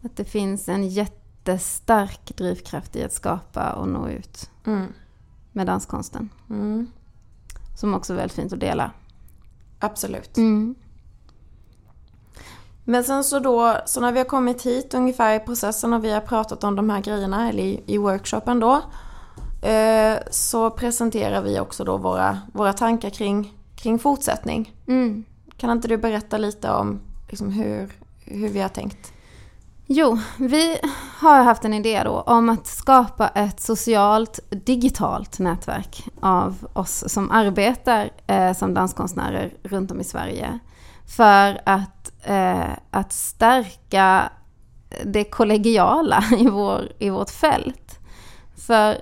att 0.02 0.16
det 0.18 0.26
finns 0.26 0.70
en 0.70 0.88
jättestark 0.90 2.32
drivkraft 2.38 2.96
i 2.96 3.04
att 3.04 3.14
skapa 3.14 3.72
och 3.74 3.88
nå 3.88 4.08
ut 4.10 4.50
Mm. 4.66 4.86
med 5.52 5.68
danskonsten. 5.68 6.30
Mm. 6.50 6.88
Som 7.78 7.94
också 7.94 8.14
är 8.14 8.18
väldigt 8.18 8.36
fint 8.36 8.54
att 8.54 8.60
dela. 8.60 8.92
Absolut. 9.80 10.38
Men 12.84 13.04
sen 13.04 13.24
så 13.24 13.40
då, 13.40 13.78
så 13.86 14.02
när 14.02 14.12
vi 14.12 14.18
har 14.18 14.26
kommit 14.26 14.66
hit 14.66 14.94
ungefär 14.94 15.36
i 15.36 15.40
processen 15.40 15.94
och 15.94 16.04
vi 16.04 16.12
har 16.12 16.22
pratat 16.22 16.64
om 16.64 16.76
de 16.76 16.90
här 16.90 17.02
grejerna, 17.02 17.50
eller 17.50 17.64
i, 17.64 17.84
i 17.86 17.98
workshopen 17.98 18.60
då, 18.60 18.82
eh, 19.62 20.18
så 20.32 20.70
presenterar 20.70 21.42
vi 21.42 21.60
också 21.60 21.84
då 21.84 21.98
våra, 21.98 22.40
våra 22.54 22.74
tankar 22.74 23.10
kring, 23.10 23.54
kring 23.76 24.00
fortsättning. 24.00 24.76
Mm. 24.88 25.24
Kan 25.58 25.70
inte 25.70 25.88
du 25.88 25.98
berätta 25.98 26.38
lite 26.38 26.72
om 26.72 27.00
liksom, 27.30 27.52
hur, 27.52 27.92
hur 28.26 28.50
vi 28.50 28.62
har 28.62 28.70
tänkt? 28.70 29.14
Jo, 29.94 30.20
vi 30.38 30.78
har 31.20 31.44
haft 31.44 31.66
en 31.66 31.74
idé 31.74 32.02
då 32.04 32.22
om 32.22 32.50
att 32.50 32.68
skapa 32.68 33.28
ett 33.28 33.62
socialt 33.62 34.40
digitalt 34.50 35.40
nätverk 35.40 36.08
av 36.20 36.68
oss 36.74 37.04
som 37.08 37.32
arbetar 37.32 38.10
eh, 38.28 38.54
som 38.54 38.74
danskonstnärer 38.74 39.54
runt 39.64 39.92
om 39.92 40.02
i 40.02 40.04
Sverige. 40.04 40.60
För 41.18 41.62
att, 41.66 42.01
eh, 42.24 42.70
att 42.92 43.14
stärka 43.14 44.32
det 45.06 45.24
kollegiala 45.24 46.24
i, 46.40 46.48
vår, 46.48 46.92
i 47.00 47.10
vårt 47.10 47.30
fält. 47.30 48.00
För 48.56 48.98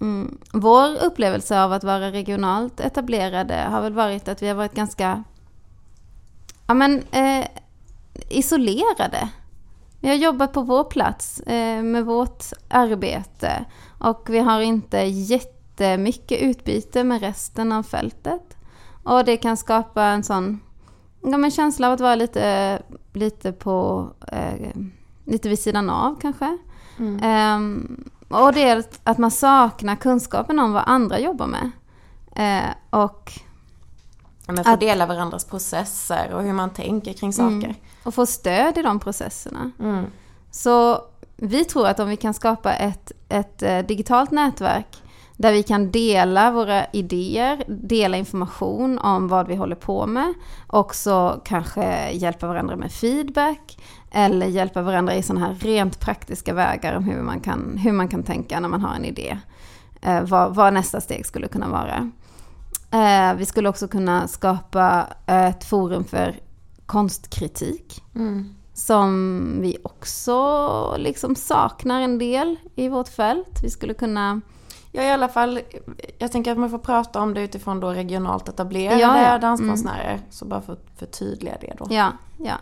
mm, 0.00 0.38
vår 0.52 1.04
upplevelse 1.04 1.62
av 1.62 1.72
att 1.72 1.84
vara 1.84 2.12
regionalt 2.12 2.80
etablerade 2.80 3.54
har 3.54 3.80
väl 3.80 3.92
varit 3.92 4.28
att 4.28 4.42
vi 4.42 4.48
har 4.48 4.54
varit 4.54 4.74
ganska 4.74 5.24
ja, 6.66 6.74
men, 6.74 7.02
eh, 7.10 7.46
isolerade. 8.28 9.28
Vi 10.00 10.08
har 10.08 10.14
jobbat 10.14 10.52
på 10.52 10.62
vår 10.62 10.84
plats 10.84 11.40
eh, 11.40 11.82
med 11.82 12.04
vårt 12.04 12.44
arbete 12.68 13.64
och 13.98 14.26
vi 14.30 14.38
har 14.38 14.60
inte 14.60 14.98
jättemycket 14.98 16.42
utbyte 16.42 17.04
med 17.04 17.20
resten 17.20 17.72
av 17.72 17.82
fältet. 17.82 18.56
Och 19.02 19.24
det 19.24 19.36
kan 19.36 19.56
skapa 19.56 20.02
en 20.02 20.24
sån 20.24 20.60
ja, 21.22 21.38
men 21.38 21.50
känsla 21.50 21.86
av 21.86 21.92
att 21.92 22.00
vara 22.00 22.14
lite, 22.14 22.78
lite 23.12 23.52
på, 23.52 24.08
eh, 24.32 24.70
lite 25.24 25.48
vid 25.48 25.58
sidan 25.58 25.90
av 25.90 26.18
kanske. 26.20 26.58
Ehm, 27.22 28.04
och 28.28 28.52
det 28.52 28.62
är 28.62 28.84
att 29.04 29.18
man 29.18 29.30
saknar 29.30 29.96
kunskapen 29.96 30.58
om 30.58 30.72
vad 30.72 30.82
andra 30.86 31.18
jobbar 31.18 31.46
med. 31.46 31.70
Eh, 32.36 32.70
och 32.90 33.32
men 34.46 34.64
få 34.64 34.70
Att- 34.70 34.80
dela 34.80 35.06
varandras 35.06 35.44
processer 35.44 36.34
och 36.34 36.42
hur 36.42 36.52
man 36.52 36.70
tänker 36.70 37.12
kring 37.12 37.32
saker. 37.32 37.74
och 38.02 38.14
få 38.14 38.26
stöd 38.26 38.78
i 38.78 38.82
de 38.82 39.00
processerna. 39.00 39.70
Mm. 39.80 40.04
Så 40.50 41.02
vi 41.36 41.64
tror 41.64 41.86
att 41.86 42.00
om 42.00 42.08
vi 42.08 42.16
kan 42.16 42.34
skapa 42.34 42.74
ett, 42.74 43.12
ett 43.28 43.62
eh, 43.62 43.78
digitalt 43.78 44.30
nätverk 44.30 45.02
där 45.38 45.52
vi 45.52 45.62
kan 45.62 45.90
dela 45.90 46.50
våra 46.50 46.86
idéer, 46.92 47.64
dela 47.68 48.16
information 48.16 48.98
om 48.98 49.28
vad 49.28 49.48
vi 49.48 49.54
håller 49.56 49.76
på 49.76 50.06
med, 50.06 50.34
också 50.66 51.40
kanske 51.44 52.10
hjälpa 52.10 52.46
varandra 52.46 52.76
med 52.76 52.92
feedback 52.92 53.78
eller 54.10 54.46
hjälpa 54.46 54.82
varandra 54.82 55.14
i 55.14 55.22
sådana 55.22 55.46
här 55.46 55.54
rent 55.54 56.00
praktiska 56.00 56.54
vägar 56.54 56.96
om 56.96 57.04
hur 57.04 57.22
man 57.22 57.40
kan, 57.40 57.76
hur 57.78 57.92
man 57.92 58.08
kan 58.08 58.22
tänka 58.22 58.60
när 58.60 58.68
man 58.68 58.80
har 58.80 58.94
en 58.94 59.04
idé. 59.04 59.38
Eh, 60.00 60.22
vad, 60.22 60.54
vad 60.54 60.74
nästa 60.74 61.00
steg 61.00 61.26
skulle 61.26 61.48
kunna 61.48 61.68
vara. 61.68 62.10
Eh, 62.90 63.34
vi 63.36 63.46
skulle 63.46 63.68
också 63.68 63.88
kunna 63.88 64.28
skapa 64.28 65.06
ett 65.26 65.64
forum 65.64 66.04
för 66.04 66.36
konstkritik 66.86 68.02
Mm. 68.14 68.54
som 68.74 69.58
vi 69.60 69.76
också 69.84 70.96
liksom 70.98 71.34
saknar 71.36 72.00
en 72.00 72.18
del 72.18 72.56
i 72.76 72.88
vårt 72.88 73.08
fält. 73.08 73.58
Vi 73.62 73.70
skulle 73.70 73.94
kunna... 73.94 74.40
Ja, 74.92 75.02
i 75.02 75.10
alla 75.10 75.28
fall, 75.28 75.60
jag 76.18 76.32
tänker 76.32 76.52
att 76.52 76.58
man 76.58 76.70
får 76.70 76.78
prata 76.78 77.20
om 77.20 77.34
det 77.34 77.40
utifrån 77.42 77.80
då 77.80 77.90
regionalt 77.90 78.48
etablerade 78.48 79.00
Ja, 79.00 79.22
ja. 79.22 79.38
danskonstnärer. 79.38 80.20
Så 80.30 80.44
bara 80.44 80.60
för 80.60 80.72
att 80.72 80.86
förtydliga 80.98 81.54
det 81.60 81.72
då. 81.78 81.86
Ja, 81.90 82.12
ja. 82.36 82.54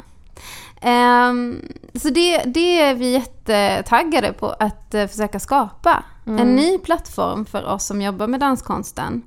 Ehm, 0.81 1.63
så 1.95 2.09
det, 2.11 2.39
det 2.45 2.81
är 2.81 2.95
vi 2.95 3.13
jättetaggade 3.13 4.33
på 4.33 4.47
att 4.49 4.95
eh, 4.95 5.07
försöka 5.07 5.41
skapa. 5.41 6.05
En 6.27 6.55
ny 6.57 6.79
plattform 6.79 7.47
för 7.47 7.65
oss 7.65 7.87
som 7.87 8.03
jobbar 8.03 8.27
med 8.27 8.41
danskonsten. 8.41 9.23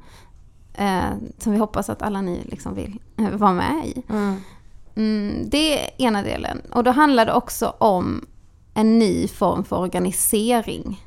eh, 0.73 1.03
som 1.37 1.51
vi 1.53 1.57
hoppas 1.59 1.89
att 1.89 2.01
alla 2.01 2.21
ni 2.21 2.41
liksom 2.45 2.75
vill 2.75 2.99
eh, 3.17 3.29
vara 3.29 3.53
med 3.53 3.85
i. 3.85 4.03
Mm, 4.95 5.49
det 5.49 5.79
är 5.79 5.89
ena 6.01 6.21
delen. 6.23 6.61
Och 6.73 6.83
då 6.83 6.91
handlar 6.91 7.25
det 7.25 7.33
också 7.33 7.73
om 7.77 8.25
en 8.73 8.99
ny 8.99 9.27
form 9.27 9.63
för 9.63 9.75
organisering. 9.79 11.05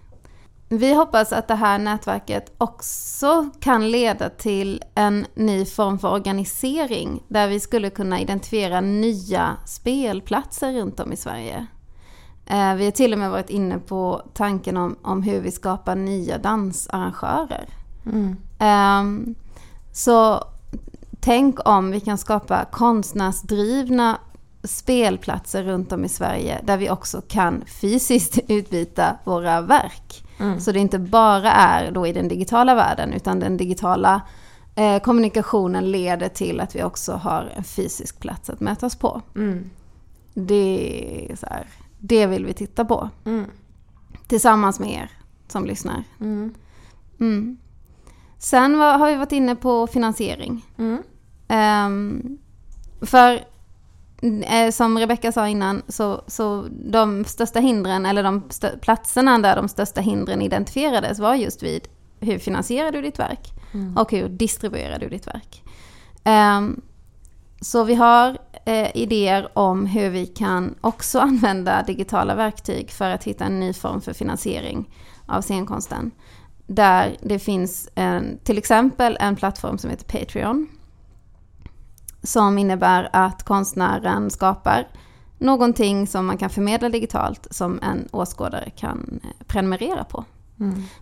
Vi 0.75 0.95
hoppas 0.95 1.33
att 1.33 1.49
det 1.49 1.55
här 1.55 1.79
nätverket 1.79 2.53
också 2.59 3.51
kan 3.61 3.91
leda 3.91 4.29
till 4.29 4.83
en 4.95 5.27
ny 5.35 5.65
form 5.65 5.99
för 5.99 6.11
organisering 6.11 7.23
där 7.29 7.49
vi 7.49 7.61
skulle 7.61 7.91
kunna 7.91 8.21
identifiera 8.21 8.81
nya 8.81 9.57
spelplatser 9.67 10.73
runt 10.73 11.01
om 11.01 11.13
i 11.13 11.17
Sverige. 11.17 11.67
Eh, 12.47 12.75
Vi 12.75 12.85
har 12.85 12.91
till 12.91 13.13
och 13.13 13.19
med 13.19 13.31
varit 13.31 13.51
inne 13.51 13.79
på 13.79 14.23
tanken 14.35 14.77
om, 14.77 14.97
om 15.03 15.23
hur 15.23 15.41
vi 15.41 15.51
skapar 15.51 15.95
nya 15.97 16.39
dansarrangörer. 16.39 17.69
Ehm, 18.59 19.35
så 19.93 20.45
tänk 21.21 21.69
om 21.69 21.91
vi 21.91 22.01
kan 22.01 22.19
skapa 22.19 22.65
konstnärsdrivna 22.65 24.19
spelplatser 24.65 25.63
runt 25.63 25.93
om 25.93 26.05
i 26.05 26.09
Sverige 26.09 26.61
där 26.65 26.77
vi 26.77 26.91
också 26.91 27.23
kan 27.29 27.65
fysiskt 27.81 28.39
utbyta 28.49 29.17
våra 29.25 29.61
verk. 29.61 30.25
Så 30.61 30.73
det 30.73 30.79
inte 30.79 30.99
bara 30.99 31.53
är 31.53 31.91
då 31.91 32.07
i 32.07 32.13
den 32.13 32.29
digitala 32.29 32.75
världen 32.75 33.13
utan 33.13 33.41
den 33.41 33.57
digitala 33.57 34.23
eh, 34.75 34.99
kommunikationen 34.99 35.91
leder 35.91 36.29
till 36.29 36.61
att 36.61 36.77
vi 36.77 36.83
också 36.83 37.13
har 37.13 37.53
en 37.57 37.65
fysisk 37.65 38.21
plats 38.21 38.51
att 38.51 38.61
mötas 38.61 38.97
på. 38.97 39.23
Det, 40.35 41.27
är 41.31 41.37
så 41.37 41.47
här, 41.47 41.67
det 41.99 42.27
vill 42.27 42.47
vi 42.47 42.53
titta 42.55 42.85
på. 42.85 43.09
Tillsammans 44.27 44.81
med 44.81 44.91
er 44.91 45.11
som 45.49 45.65
lyssnar. 45.65 46.05
Mm. 47.21 47.57
Sen 48.39 48.79
var, 48.79 48.99
har 48.99 49.11
vi 49.11 49.17
varit 49.17 49.33
inne 49.33 49.57
på 49.57 49.87
finansiering. 49.87 50.67
Ehm, 51.49 52.39
för 53.01 53.41
som 54.73 54.99
Rebecka 54.99 55.33
sa 55.33 55.49
innan, 55.49 55.83
så, 55.89 56.25
så 56.27 56.67
de 56.71 57.25
största 57.25 57.61
hindren, 57.61 58.07
eller 58.07 58.23
de 58.23 58.43
platserna 58.81 59.39
där 59.39 59.57
de 59.57 59.69
största 59.69 60.01
hindren 60.01 60.43
identifierades 60.43 61.19
var 61.19 61.35
just 61.35 61.63
vid 61.63 61.89
hur 62.21 62.39
finansierar 62.39 62.93
du 62.93 63.03
ditt 63.03 63.19
verk 63.19 63.53
och 63.97 64.13
hur 64.13 64.29
distribuerar 64.29 64.99
du 64.99 65.09
ditt 65.09 65.27
verk. 65.27 65.63
Ehm, 66.25 66.81
så 67.61 67.85
vi 67.85 67.95
har 67.95 68.39
eh, 68.65 68.97
idéer 68.97 69.59
om 69.59 69.87
hur 69.87 70.11
vi 70.11 70.27
kan 70.27 70.75
också 70.81 71.19
använda 71.21 71.83
digitala 71.83 72.35
verktyg 72.35 72.91
för 72.91 73.11
att 73.11 73.25
hitta 73.25 73.45
en 73.45 73.61
ny 73.61 73.73
form 73.73 74.01
för 74.01 74.13
finansiering 74.13 74.91
av 75.27 75.43
scenkonsten. 75.43 76.11
Där 76.67 77.17
det 77.23 77.39
finns 77.39 77.89
en, 77.95 78.39
till 78.45 78.59
exempel 78.59 79.17
en 79.21 79.37
plattform 79.37 79.79
som 79.79 79.91
heter 79.91 80.19
Patreon. 80.19 80.69
Som 82.23 82.59
innebär 82.59 83.09
att 83.13 83.43
konstnären 83.43 84.31
skapar 84.31 84.87
någonting 85.39 86.07
som 86.07 86.27
man 86.27 86.39
kan 86.39 86.51
förmedla 86.51 86.89
digitalt 86.89 87.47
som 87.51 87.81
en 87.83 88.09
åskådare 88.13 88.71
kan 88.71 89.21
eh, 89.25 89.47
prenumerera 89.47 90.05
på. 90.05 90.25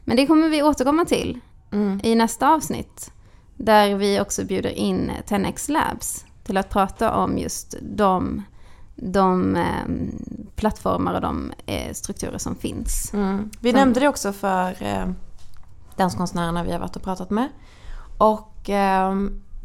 Men 0.04 0.16
det 0.16 0.26
kommer 0.26 0.48
vi 0.48 0.62
återkomma 0.62 1.04
till 1.04 1.40
i 2.02 2.14
nästa 2.14 2.48
avsnitt. 2.54 3.12
Där 3.56 3.94
vi 3.94 4.20
också 4.20 4.44
bjuder 4.44 4.70
in 4.70 5.10
10x 5.28 5.70
Labs 5.70 6.24
till 6.44 6.56
att 6.56 6.68
prata 6.70 7.14
om 7.14 7.38
just 7.38 7.74
de, 7.82 8.42
de 8.96 9.56
eh, 9.56 9.64
plattformar 10.56 11.14
och 11.14 11.20
de 11.20 11.52
eh, 11.66 11.92
strukturer 11.92 12.38
som 12.38 12.54
finns. 12.56 13.14
Mm. 13.14 13.50
Vi 13.60 13.70
Som- 13.70 13.78
nämnde 13.78 14.00
det 14.00 14.08
också 14.08 14.32
för 14.32 14.82
eh, 14.82 15.06
danskonstnärerna 15.96 16.62
vi 16.64 16.72
har 16.72 16.78
varit 16.78 16.96
och 16.96 17.02
pratat 17.02 17.30
med. 17.30 17.48
Och 18.18 18.70
eh, 18.70 19.14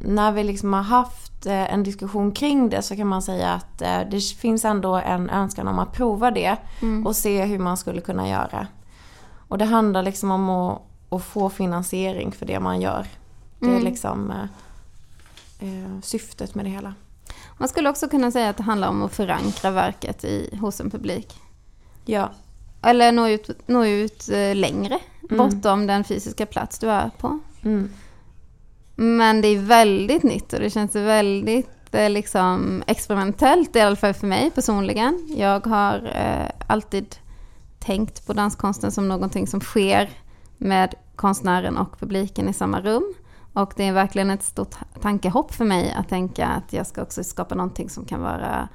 när 0.05 0.31
vi 0.31 0.43
liksom 0.43 0.73
har 0.73 0.81
haft 0.81 1.45
eh, 1.45 1.73
en 1.73 1.83
diskussion 1.83 2.31
kring 2.31 2.69
det 2.69 2.81
så 2.81 2.95
kan 2.95 3.07
man 3.07 3.21
säga 3.21 3.49
att 3.53 3.81
eh, 3.81 3.99
det 4.11 4.21
finns 4.21 4.65
ändå 4.65 4.95
en 4.95 5.29
önskan 5.29 5.67
om 5.67 5.79
att 5.79 5.93
prova 5.93 6.31
det 6.31 6.57
och 7.05 7.15
se 7.15 7.45
hur 7.45 7.59
man 7.59 7.77
skulle 7.77 8.01
kunna 8.01 8.29
göra. 8.29 8.67
Och 9.47 9.57
det 9.57 9.65
handlar 9.65 10.03
liksom 10.03 10.31
om 10.31 10.49
att, 10.49 10.81
att 11.09 11.23
få 11.23 11.49
finansiering 11.49 12.31
för 12.31 12.45
det 12.45 12.59
man 12.59 12.81
gör. 12.81 13.07
Det 13.59 13.65
är 13.65 13.69
Mm. 13.71 13.83
liksom 13.83 14.31
eh, 14.31 15.69
eh, 15.69 15.99
syftet 16.03 16.55
med 16.55 16.65
det 16.65 16.69
hela. 16.71 16.93
Man 17.57 17.67
skulle 17.69 17.89
också 17.89 18.07
kunna 18.07 18.31
säga 18.31 18.49
att 18.49 18.57
det 18.57 18.63
handlar 18.63 18.87
om 18.87 19.03
att 19.03 19.13
förankra 19.13 19.71
verket 19.71 20.23
i, 20.23 20.57
hos 20.61 20.79
en 20.81 20.91
publik. 20.91 21.33
Ja. 22.05 22.29
Eller 22.81 23.11
nå 23.11 23.27
ut, 23.27 23.49
nå 23.67 23.85
ut 23.85 24.27
längre, 24.53 24.99
Mm. 25.29 25.37
bortom 25.37 25.87
den 25.87 26.03
fysiska 26.03 26.45
plats 26.45 26.79
du 26.79 26.89
är 26.89 27.11
på. 27.19 27.39
Mm. 27.63 27.89
Men 28.95 29.41
det 29.41 29.47
är 29.47 29.59
väldigt 29.59 30.23
nytt 30.23 30.53
och 30.53 30.59
det 30.59 30.69
känns 30.69 30.95
väldigt 30.95 31.69
eh, 31.95 32.09
liksom 32.09 32.83
experimentellt 32.87 33.75
i 33.75 33.79
alla 33.81 33.95
fall 33.95 34.13
för 34.13 34.27
mig 34.27 34.51
personligen. 34.51 35.27
Jag 35.37 35.67
har 35.67 36.11
eh, 36.15 36.49
alltid 36.67 37.15
tänkt 37.79 38.27
på 38.27 38.33
danskonsten 38.33 38.91
som 38.91 39.07
någonting 39.07 39.47
som 39.47 39.61
sker 39.61 40.09
med 40.57 40.95
konstnären 41.15 41.77
och 41.77 41.99
publiken 41.99 42.49
i 42.49 42.53
samma 42.53 42.81
rum. 42.81 43.13
Och 43.53 43.73
det 43.75 43.83
är 43.87 43.93
verkligen 43.93 44.29
ett 44.29 44.43
stort 44.43 44.75
tankehopp 45.01 45.53
för 45.53 45.65
mig 45.65 45.93
att 45.97 46.09
tänka 46.09 46.47
att 46.47 46.73
jag 46.73 46.87
ska 46.87 47.01
också 47.01 47.23
skapa 47.23 47.55
någonting 47.55 47.89
som 47.89 48.05
kan 48.05 48.21
vara 48.21 48.69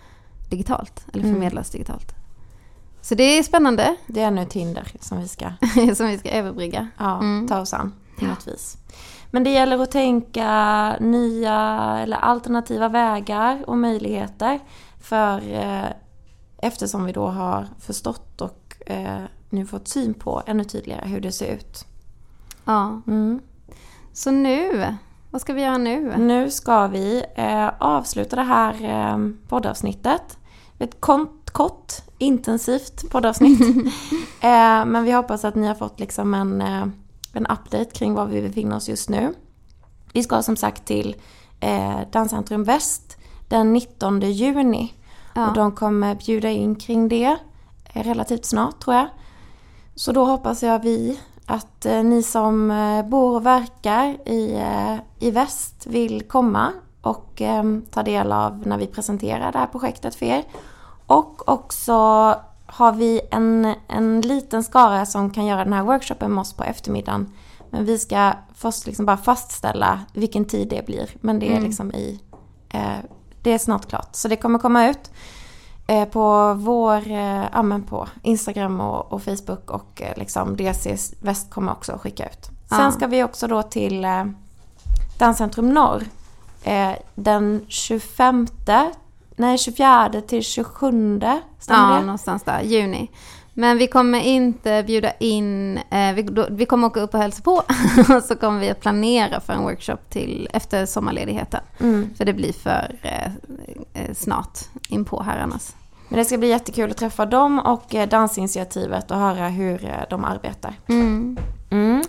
digitalt 0.50 1.04
eller 1.12 1.24
Mm. 1.24 1.34
förmedlas 1.34 1.70
digitalt. 1.70 2.14
Så 3.02 3.14
det 3.14 3.38
är 3.38 3.42
spännande 3.42 3.96
Det 4.06 4.20
är 4.22 4.26
ännu 4.26 4.42
ett 4.42 4.52
hinder 4.52 4.92
som 5.00 5.20
vi 5.20 5.28
ska 5.28 5.46
som 5.94 6.06
vi 6.06 6.18
ska 6.18 6.30
överbrygga. 6.30 6.88
ja, 6.98 7.18
Mm. 7.18 7.48
ta 7.48 7.60
oss 7.60 7.74
an 7.74 7.92
på 8.18 8.24
något 8.24 8.48
vis. 8.48 8.76
Men 9.30 9.44
det 9.44 9.50
gäller 9.50 9.78
att 9.78 9.90
tänka 9.90 10.96
nya 11.00 11.98
eller 12.02 12.16
alternativa 12.16 12.88
vägar 12.88 13.64
och 13.66 13.78
möjligheter. 13.78 14.60
För 15.00 15.52
eh, 15.52 15.90
eftersom 16.58 17.04
vi 17.04 17.12
då 17.12 17.26
har 17.26 17.66
förstått 17.78 18.40
och 18.40 18.76
eh, 18.86 19.22
nu 19.50 19.66
fått 19.66 19.88
syn 19.88 20.14
på 20.14 20.42
ännu 20.46 20.64
tydligare 20.64 21.08
hur 21.08 21.20
det 21.20 21.32
ser 21.32 21.54
ut. 21.54 21.84
Ja. 22.64 23.02
Mm. 23.06 23.40
Så 24.12 24.30
nu, 24.30 24.86
vad 25.30 25.40
ska 25.40 25.52
vi 25.52 25.62
göra 25.62 25.78
nu? 25.78 26.16
Nu 26.18 26.50
ska 26.50 26.86
vi 26.86 27.24
eh, 27.34 27.68
avsluta 27.78 28.36
det 28.36 28.42
här 28.42 28.84
eh, 28.84 29.18
poddavsnittet. 29.48 30.38
Ett 30.78 31.00
kort, 31.00 31.50
kort 31.50 31.92
intensivt 32.18 33.10
poddavsnitt. 33.10 33.60
eh, 34.40 34.84
men 34.84 35.04
vi 35.04 35.12
hoppas 35.12 35.44
att 35.44 35.54
ni 35.54 35.66
har 35.66 35.74
fått 35.74 36.00
liksom 36.00 36.34
en, 36.34 36.62
en 37.32 37.46
update 37.46 37.90
kring 37.90 38.14
var 38.14 38.26
vi 38.26 38.42
befinner 38.42 38.76
oss 38.76 38.88
just 38.88 39.08
nu. 39.08 39.34
Vi 40.12 40.22
ska 40.22 40.42
som 40.42 40.56
sagt 40.56 40.84
till 40.84 41.16
eh, 41.60 42.00
Danscentrum 42.12 42.64
Väst 42.64 43.16
den 43.48 43.72
19 43.72 44.20
juni. 44.20 44.94
Ja. 45.34 45.48
Och 45.48 45.54
de 45.54 45.72
kommer 45.72 46.14
bjuda 46.14 46.50
in 46.50 46.76
kring 46.76 47.08
det 47.08 47.36
eh, 47.84 48.02
relativt 48.02 48.44
snart 48.44 48.80
tror 48.80 48.96
jag. 48.96 49.08
Så 49.94 50.12
då 50.12 50.24
hoppas 50.24 50.62
jag 50.62 50.82
vi 50.82 51.20
att 51.46 51.86
eh, 51.86 52.02
ni 52.02 52.22
som 52.22 52.70
eh, 52.70 53.04
bor 53.04 53.36
och 53.36 53.46
verkar 53.46 54.28
i, 54.28 54.54
eh, 54.54 54.96
i 55.18 55.30
väst 55.30 55.86
vill 55.86 56.22
komma 56.22 56.72
och 57.02 57.42
eh, 57.42 57.64
ta 57.90 58.02
del 58.02 58.32
av 58.32 58.66
när 58.66 58.78
vi 58.78 58.86
presenterar 58.86 59.52
det 59.52 59.58
här 59.58 59.66
projektet 59.66 60.14
för 60.14 60.26
er. 60.26 60.44
Och 61.06 61.48
också 61.48 62.34
har 62.72 62.92
vi 62.92 63.20
en, 63.30 63.74
en 63.88 64.20
liten 64.20 64.64
skara 64.64 65.06
som 65.06 65.30
kan 65.30 65.46
göra 65.46 65.64
den 65.64 65.72
här 65.72 65.82
workshopen 65.82 66.32
med 66.34 66.42
oss 66.42 66.52
på 66.52 66.64
eftermiddagen. 66.64 67.32
Men 67.70 67.84
vi 67.84 67.98
ska 67.98 68.32
först 68.54 68.86
liksom 68.86 69.06
bara 69.06 69.16
fastställa 69.16 70.00
vilken 70.12 70.44
tid 70.44 70.68
det 70.68 70.86
blir. 70.86 71.10
Men 71.20 71.38
det 71.38 71.46
är 71.46 71.50
Mm. 71.56 71.64
liksom 71.64 71.92
i... 71.92 72.20
Eh, 72.68 72.98
det 73.42 73.52
är 73.52 73.58
snart 73.58 73.88
klart. 73.88 74.08
Så 74.16 74.28
det 74.28 74.36
kommer 74.36 74.58
komma 74.58 74.88
ut 74.88 75.10
eh, 75.86 76.04
på 76.08 76.54
vår, 76.54 77.10
eh, 77.10 77.44
ja 77.52 77.80
på 77.88 78.08
Instagram 78.22 78.80
och, 78.80 79.12
och 79.12 79.22
Facebook 79.22 79.70
och 79.70 80.02
eh, 80.02 80.16
liksom 80.18 80.56
DC 80.56 80.96
Väst 81.22 81.50
kommer 81.50 81.72
också 81.72 81.92
att 81.92 82.00
skicka 82.00 82.26
ut. 82.26 82.50
Sen 82.68 82.80
Ja. 82.80 82.90
ska 82.90 83.06
vi 83.06 83.24
också 83.24 83.46
då 83.46 83.62
till 83.62 84.04
eh, 84.04 84.24
Danscentrum 85.18 85.68
Norr 85.74 86.02
eh, 86.62 86.92
den 87.14 87.64
25, 87.68 88.46
nej 89.40 89.58
24 89.58 90.10
till 90.26 90.42
27 90.42 91.20
stämmer 91.58 91.90
Ja, 91.90 91.96
det? 91.96 92.00
någonstans 92.00 92.42
där, 92.42 92.62
juni. 92.62 93.10
Men 93.54 93.78
vi 93.78 93.86
kommer 93.86 94.20
inte 94.20 94.82
bjuda 94.82 95.12
in, 95.12 95.76
eh, 95.90 96.12
vi, 96.14 96.22
då, 96.22 96.46
vi 96.50 96.66
kommer 96.66 96.86
åka 96.86 97.00
upp 97.00 97.14
och 97.14 97.20
hälsa 97.20 97.42
på 97.42 97.52
och 98.16 98.22
så 98.22 98.36
kommer 98.36 98.60
vi 98.60 98.70
att 98.70 98.80
planera 98.80 99.40
för 99.40 99.52
en 99.52 99.62
workshop 99.62 99.96
till 100.10 100.48
efter 100.52 100.86
sommarledigheten. 100.86 101.60
Mm. 101.80 102.10
För 102.16 102.24
det 102.24 102.32
blir 102.32 102.52
för 102.52 102.98
eh, 103.02 103.26
eh, 103.94 104.14
snart 104.14 104.58
in 104.88 105.04
på 105.04 105.22
här 105.22 105.38
annars. 105.38 105.68
Men 106.08 106.18
det 106.18 106.24
ska 106.24 106.38
bli 106.38 106.48
jättekul 106.48 106.90
att 106.90 106.96
träffa 106.96 107.26
dem 107.26 107.58
och 107.58 107.94
eh, 107.94 108.08
dansinitiativet 108.08 109.10
och 109.10 109.16
höra 109.16 109.48
hur 109.48 109.84
eh, 109.84 109.90
de 110.10 110.24
arbetar. 110.24 110.74
Mm. 110.88 111.38
Mm. 111.70 112.02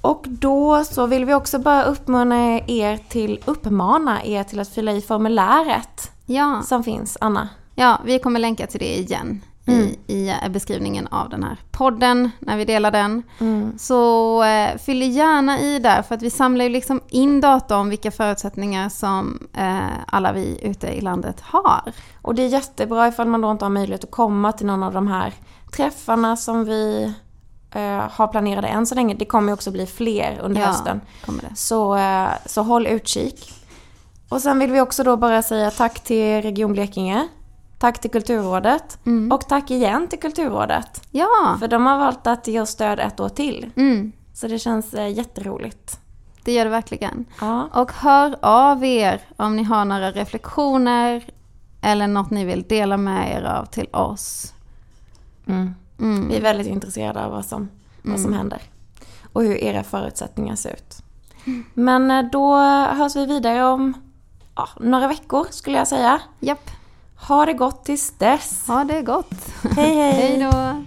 Och 0.00 0.24
då 0.28 0.84
så 0.84 1.06
vill 1.06 1.24
vi 1.24 1.34
också 1.34 1.58
bara 1.58 1.84
uppmana 1.84 2.60
er 2.66 2.96
till, 3.08 3.40
uppmana 3.44 4.24
er 4.24 4.44
till 4.44 4.60
att 4.60 4.68
fylla 4.68 4.92
i 4.92 5.00
formuläret 5.00 6.12
Ja, 6.26 6.62
som 6.62 6.84
finns, 6.84 7.18
Anna. 7.20 7.48
Ja, 7.74 8.00
vi 8.04 8.18
kommer 8.18 8.40
länka 8.40 8.66
till 8.66 8.80
det 8.80 8.98
igen 8.98 9.42
i, 9.66 9.98
i 10.06 10.34
beskrivningen 10.50 11.06
av 11.06 11.28
den 11.28 11.42
här 11.42 11.56
podden 11.70 12.30
när 12.38 12.56
vi 12.56 12.64
delar 12.64 12.90
den. 12.90 13.22
Så 13.78 14.42
eh, 14.44 14.76
fyll 14.78 15.02
gärna 15.02 15.60
i 15.60 15.78
där 15.78 16.02
för 16.02 16.14
att 16.14 16.22
vi 16.22 16.30
samlar 16.30 16.64
ju 16.64 16.68
liksom 16.68 17.00
in 17.08 17.40
data 17.40 17.76
om 17.76 17.88
vilka 17.88 18.10
förutsättningar 18.10 18.88
som 18.88 19.48
eh, 19.54 19.80
alla 20.06 20.32
vi 20.32 20.60
ute 20.62 20.86
i 20.88 21.00
landet 21.00 21.40
har. 21.40 21.92
Och 22.22 22.34
det 22.34 22.42
är 22.42 22.48
jättebra 22.48 23.08
ifall 23.08 23.28
man 23.28 23.40
då 23.40 23.50
inte 23.50 23.64
har 23.64 23.70
möjlighet 23.70 24.04
att 24.04 24.10
komma 24.10 24.52
till 24.52 24.66
någon 24.66 24.82
av 24.82 24.92
de 24.92 25.08
här 25.08 25.34
träffarna 25.72 26.36
som 26.36 26.64
vi 26.64 27.04
eh, 27.04 27.10
har 28.10 28.26
planerade 28.28 28.68
än 28.68 28.86
så 28.86 28.94
länge. 28.94 29.14
Det 29.14 29.24
kommer 29.24 29.52
också 29.52 29.70
bli 29.70 29.86
fler 29.86 30.38
under 30.42 30.60
Ja, 30.60 30.66
hösten. 30.66 31.00
Så, 31.54 31.96
eh, 31.96 32.28
så 32.46 32.62
håll 32.62 32.86
utkik. 32.86 33.52
Och 34.28 34.40
sen 34.42 34.58
vill 34.58 34.72
vi 34.72 34.80
också 34.80 35.02
då 35.04 35.16
bara 35.16 35.42
säga 35.42 35.70
tack 35.70 36.00
till 36.00 36.42
Region 36.42 36.72
Blekinge. 36.72 37.28
Tack 37.78 37.98
till 38.00 38.10
Kulturrådet. 38.10 38.98
Och 39.32 39.48
tack 39.48 39.70
igen 39.70 40.08
till 40.08 40.18
Kulturrådet. 40.20 41.02
Ja, 41.10 41.56
För 41.60 41.68
de 41.68 41.86
har 41.86 41.98
valt 41.98 42.26
att 42.26 42.46
ge 42.46 42.60
oss 42.60 42.70
stöd 42.70 43.00
ett 43.00 43.20
år 43.20 43.28
till. 43.28 43.70
mm, 43.76 44.12
Så 44.34 44.48
det 44.48 44.58
känns 44.58 44.94
eh, 44.94 45.08
jätteroligt. 45.12 46.00
det 46.44 46.52
gör 46.52 46.64
det 46.64 46.70
verkligen. 46.70 47.24
Ja. 47.40 47.68
Och 47.74 47.92
hör 47.92 48.36
av 48.42 48.84
er 48.84 49.20
om 49.36 49.56
ni 49.56 49.62
har 49.62 49.84
några 49.84 50.10
reflektioner 50.10 51.24
eller 51.82 52.06
något 52.06 52.30
ni 52.30 52.44
vill 52.44 52.62
dela 52.62 52.96
med 52.96 53.36
er 53.36 53.42
av 53.44 53.64
till 53.64 53.86
oss. 53.92 54.52
Mm. 55.46 55.74
Mm. 56.00 56.28
Vi 56.28 56.36
är 56.36 56.40
väldigt 56.40 56.66
intresserade 56.66 57.24
av 57.24 57.30
vad 57.32 57.44
som, 57.44 57.68
vad 58.02 58.20
som 58.20 58.32
händer. 58.32 58.62
Och 59.32 59.42
hur 59.42 59.56
era 59.64 59.82
förutsättningar 59.84 60.56
ser 60.56 60.70
ut. 60.70 60.96
Men 61.74 62.10
eh, 62.10 62.22
då 62.32 62.56
hörs 62.96 63.16
vi 63.16 63.26
vidare 63.26 63.64
om 63.64 63.94
ja, 64.56 64.68
några 64.80 65.08
veckor 65.08 65.46
skulle 65.50 65.78
jag 65.78 65.88
säga. 65.88 66.20
Japp, 66.40 66.70
Ha 67.28 67.46
det 67.46 67.52
gott 67.52 67.84
tills 67.84 68.10
dess. 68.18 68.64
ha 68.66 68.84
det 68.84 69.02
gott. 69.02 69.52
Hej 69.76 69.94
hej! 69.94 70.12
Hej 70.38 70.38
då. 70.38 70.84